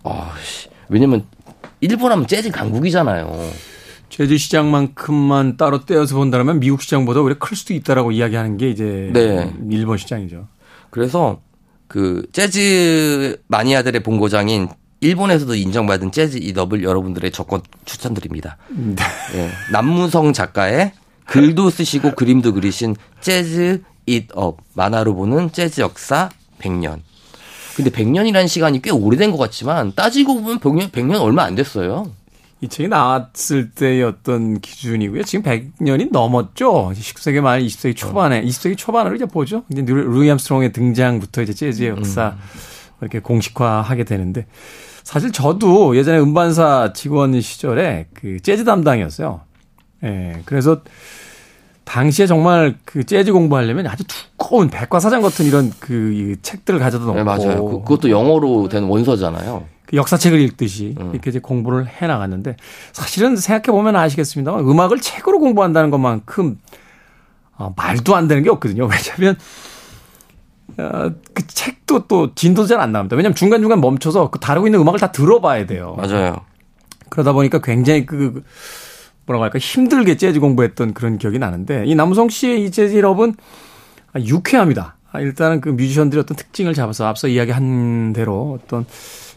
[0.03, 0.68] 아, 씨.
[0.88, 1.25] 왜냐면
[1.81, 3.51] 일본 하면 재즈 강국이잖아요.
[4.09, 9.53] 재즈 시장만큼만 따로 떼어서 본다면 미국 시장보다 오히려 클 수도 있다라고 이야기하는 게 이제 네.
[9.70, 10.48] 일본 시장이죠.
[10.90, 11.40] 그래서
[11.88, 14.68] 그 재즈 마니아들의 본고장인
[15.12, 18.57] 일본에서도 인정받은 Jazz It Up을 여러분들의 적극 추천드립니다.
[18.71, 18.95] 네.
[19.35, 20.93] 예, 남무성 작가의
[21.27, 27.01] 글도 쓰시고 그림도 그리신 Jazz It Up 만화로 보는 재즈 역사 100년.
[27.77, 32.11] 근데 100년이라는 시간이 꽤 오래된 것 같지만 따지고 보면 100년, 100년 얼마 안 됐어요.
[32.61, 35.25] 이 책이 나왔을 때의 어떤 기준이고요.
[35.25, 36.92] 지금 100년이 넘었죠.
[36.94, 39.65] 19세기 말 20세기 초반에, 20세기 초반으로 이제 보죠.
[39.73, 42.37] 이제 루- 루이 암스트롱의 등장부터 이제 재즈의 역사
[43.00, 44.46] 이렇게 공식화하게 되는데
[45.03, 49.40] 사실 저도 예전에 음반사 직원 시절에 그 재즈 담당이었어요.
[50.05, 50.42] 예.
[50.44, 50.83] 그래서
[51.85, 57.25] 당시에 정말 그 재즈 공부하려면 아주 두꺼운 백과사전 같은 이런 그이 책들을 가져다 놓고 네,
[57.25, 57.65] 맞아요.
[57.65, 59.65] 그, 그것도 영어로 된 원서잖아요.
[59.87, 61.11] 그 역사책을 읽듯이 음.
[61.13, 62.57] 이렇게 이제 공부를 해 나갔는데
[62.92, 66.59] 사실은 생각해 보면 아시겠습니다만 음악을 책으로 공부한다는 것만큼
[67.59, 68.88] 어, 말도 안 되는 게 없거든요.
[68.88, 69.38] 왜냐하면 어,
[70.77, 73.16] 그 책도 또 진도도 잘 안 나옵니다.
[73.16, 75.94] 왜냐하면 중간 중간 멈춰서 그 다루고 있는 음악을 다 들어봐야 돼요.
[75.96, 76.40] 맞아요.
[77.10, 78.42] 그러다 보니까 굉장히 그
[79.27, 83.35] 뭐라고 할까 힘들게 재즈 공부했던 그런 기억이 나는데 이 남우성 씨의 이 재즈 럽은
[84.16, 84.96] 유쾌합니다.
[85.12, 88.87] 아, 일단은 그 뮤지션들의 어떤 특징을 잡아서 앞서 이야기한 대로 어떤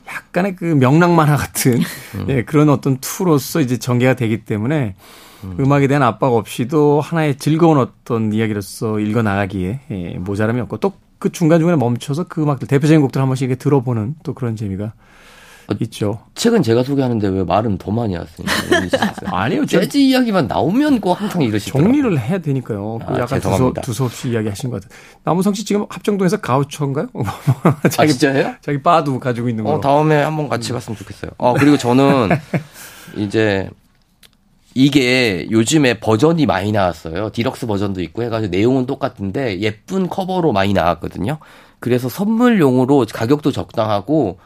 [0.07, 1.79] 약간의 그 명랑 만화 같은
[2.15, 2.25] 음.
[2.29, 4.95] 예, 그런 어떤 투로서 이제 전개가 되기 때문에
[5.43, 5.71] 음.
[5.71, 10.93] 악에 대한 압박 없이도 하나의 즐거운 어떤 이야기로서 읽어 나가기에 예, 모자람이 없고 또
[11.25, 14.93] 그 중간중간에 멈춰서 그 음악들 대표적인 곡들 한 번씩 들어보는 또 그런 재미가
[15.67, 16.19] 어, 있죠.
[16.35, 18.45] 책은 제가 소개하는데 왜 말은 더 많이 하세요?
[19.25, 19.65] 아니요.
[19.65, 21.91] 재즈 이야기만 나오면 꼭 항상 이러시더라고요.
[21.91, 22.99] 정리를 해야 되니까요.
[23.07, 24.99] 그 아, 약간 두서, 두서 없이 이야기하시는 것 같아요.
[25.23, 27.07] 남무성 씨 지금 합정동에서 가우처인가요?
[27.89, 28.55] 자기, 아, 진짜예요?
[28.61, 29.73] 자기 바도 가지고 있는 거.
[29.73, 31.31] 어, 다음에 한번 같이 갔으면 좋겠어요.
[31.39, 32.29] 어, 그리고 저는
[33.17, 33.71] 이제
[34.77, 37.31] 이게 요즘에 버전이 많이 나왔어요.
[37.31, 41.39] 디럭스 버전도 있고 해가지고 내용은 똑같은데 예쁜 커버로 많이 나왔거든요.
[41.79, 44.37] 그래서 선물용으로 가격도 적당하고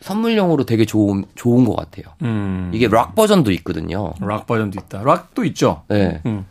[0.00, 2.14] 선물용으로 되게 좋은 좋은 것 같아요.
[2.22, 2.70] 음.
[2.72, 4.14] 이게 락 버전도 있거든요.
[4.20, 5.02] 락 버전도 있다.
[5.02, 5.82] 락도 있죠.
[5.88, 6.22] 네.
[6.24, 6.46] 음.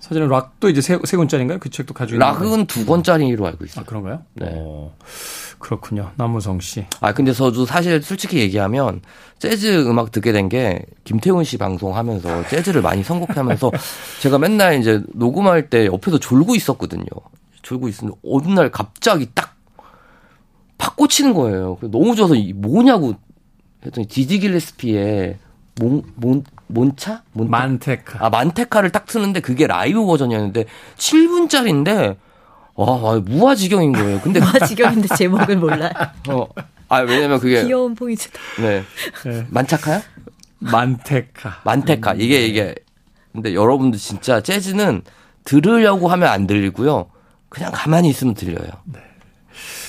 [0.00, 1.58] 사실은 락도 이제 세, 세 권짜리인가요?
[1.60, 3.82] 그 책도 가지고 락은 두 권짜리로 알고 있어요.
[3.82, 4.22] 아, 그런가요?
[4.34, 4.46] 네.
[4.46, 4.90] 오,
[5.58, 6.12] 그렇군요.
[6.16, 6.86] 남무성 씨.
[7.00, 9.00] 아, 근데 저도 사실 솔직히 얘기하면
[9.38, 13.70] 재즈 음악 듣게 된 게 김태훈 씨 방송하면서 재즈를 많이 선곡하면서
[14.22, 17.04] 제가 맨날 이제 녹음할 때 옆에서 졸고 있었거든요.
[17.62, 19.56] 졸고 있었는데 어느 날 갑자기 딱
[20.78, 21.76] 팍 꽂히는 거예요.
[21.80, 23.14] 너무 좋아서 뭐냐고
[23.84, 25.36] 했더니 디지 길레스피의
[25.80, 27.22] 몬, 몬, 몬차?
[27.32, 28.24] 몬 만테카.
[28.24, 32.16] 아, 만테카를 딱 트는데 그게 라이브 버전이었는데 7분짜리인데
[32.78, 34.20] 와, 무화지경인 거예요.
[34.20, 35.90] 근데 무화지경인데 제목을 몰라요.
[36.30, 36.46] 어.
[36.88, 38.38] 아, 왜냐면 그게 귀여운 포인트다.
[38.62, 38.84] 네.
[39.24, 39.46] 네.
[39.50, 40.00] 만차카요?
[40.60, 41.62] 만테카.
[41.64, 42.14] 만테카.
[42.14, 42.74] 이게 이게
[43.32, 45.02] 근데 여러분들 진짜 재즈는
[45.44, 47.10] 들으려고 하면 안 들리고요.
[47.48, 48.70] 그냥 가만히 있으면 들려요.
[48.84, 49.00] 네.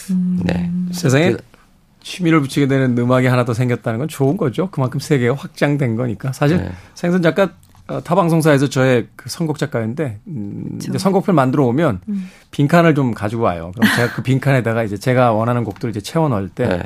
[0.09, 0.39] 음.
[0.43, 0.71] 네.
[0.91, 1.37] 세상에 그,
[2.01, 4.71] 취미를 붙이게 되는 음악이 하나 더 생겼다는 건 좋은 거죠.
[4.71, 6.33] 그만큼 세계가 확장된 거니까.
[6.33, 6.71] 사실 네.
[6.95, 7.49] 생선 작가 어,
[8.03, 12.29] 타 방송사에서 저의 그 선곡 작가인데 음, 이제 선곡표를 만들어 오면 음.
[12.51, 13.71] 빈칸을 좀 가지고 와요.
[13.75, 16.83] 그럼 제가 그 빈칸에다가 이제 제가 원하는 곡들을 이제 채워 넣을 때 네.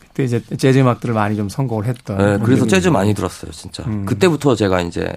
[0.00, 2.18] 그때 이제 재즈 음악들을 많이 좀 선곡을 했던.
[2.18, 3.82] 네, 그래서 재즈 많이 들었어요, 진짜.
[3.86, 4.04] 음.
[4.04, 5.10] 그때부터 제가 이제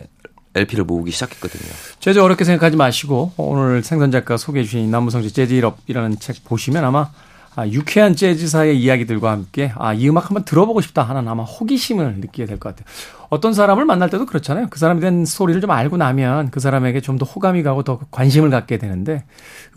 [0.56, 1.72] LP를 모으기 시작했거든요.
[2.00, 7.10] 재즈 어렵게 생각하지 마시고 오늘 생선 작가 소개해 주신 남무성지 재즈 일업이라는 책 보시면 아마
[7.56, 12.46] 아, 유쾌한 재즈사의 이야기들과 함께 아, 이 음악 한번 들어보고 싶다 하는 아마 호기심을 느끼게
[12.46, 12.86] 될 것 같아요.
[13.30, 14.68] 어떤 사람을 만날 때도 그렇잖아요.
[14.70, 18.50] 그 사람에 대한 스토리를 좀 알고 나면 그 사람에게 좀 더 호감이 가고 더 관심을
[18.50, 19.24] 갖게 되는데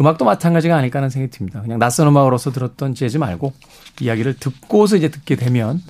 [0.00, 1.62] 음악도 마찬가지가 아닐까 하는 생각이 듭니다.
[1.62, 3.52] 그냥 낯선 음악으로서 들었던 재즈 말고
[4.00, 5.80] 이야기를 듣고서 이제 듣게 되면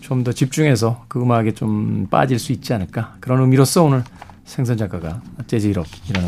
[0.00, 3.16] 좀 더 집중해서 그 음악에 좀 빠질 수 있지 않을까.
[3.20, 4.02] 그런 의미로서 오늘
[4.46, 6.26] 생선 작가가 재즈 1업이라는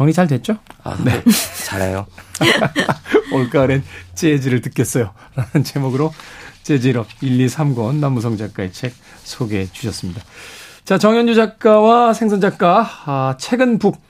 [0.00, 0.56] 정리 잘 됐죠?
[0.82, 1.22] 아, 네.
[1.66, 2.06] 잘해요.
[3.34, 3.84] 올가을엔
[4.14, 5.12] 재즈를 듣겠어요.
[5.34, 6.14] 라는 제목으로
[6.62, 8.94] 재즈럽 1, 2, 3권 남무성 작가의 책
[9.24, 10.22] 소개해 주셨습니다.
[10.86, 14.00] 자, 정현주 작가와 생선 작가, 아, 책은 북.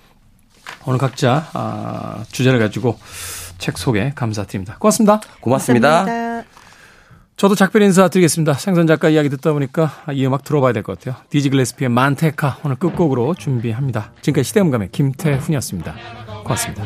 [0.86, 2.96] 오늘 각자, 아, 주제를 가지고
[3.58, 4.76] 책 소개 감사드립니다.
[4.78, 5.20] 고맙습니다.
[5.40, 6.04] 고맙습니다.
[6.04, 6.49] 고맙습니다.
[7.40, 8.52] 저도 작별 인사 드리겠습니다.
[8.52, 11.16] 생선 작가 이야기 듣다 보니까 이 음악 들어봐야 될 것 같아요.
[11.30, 14.12] 디지 글래스피의 만테카 오늘 끝곡으로 준비합니다.
[14.20, 15.94] 지금까지 시대음감의 김태훈이었습니다.
[16.44, 16.84] 고맙습니다.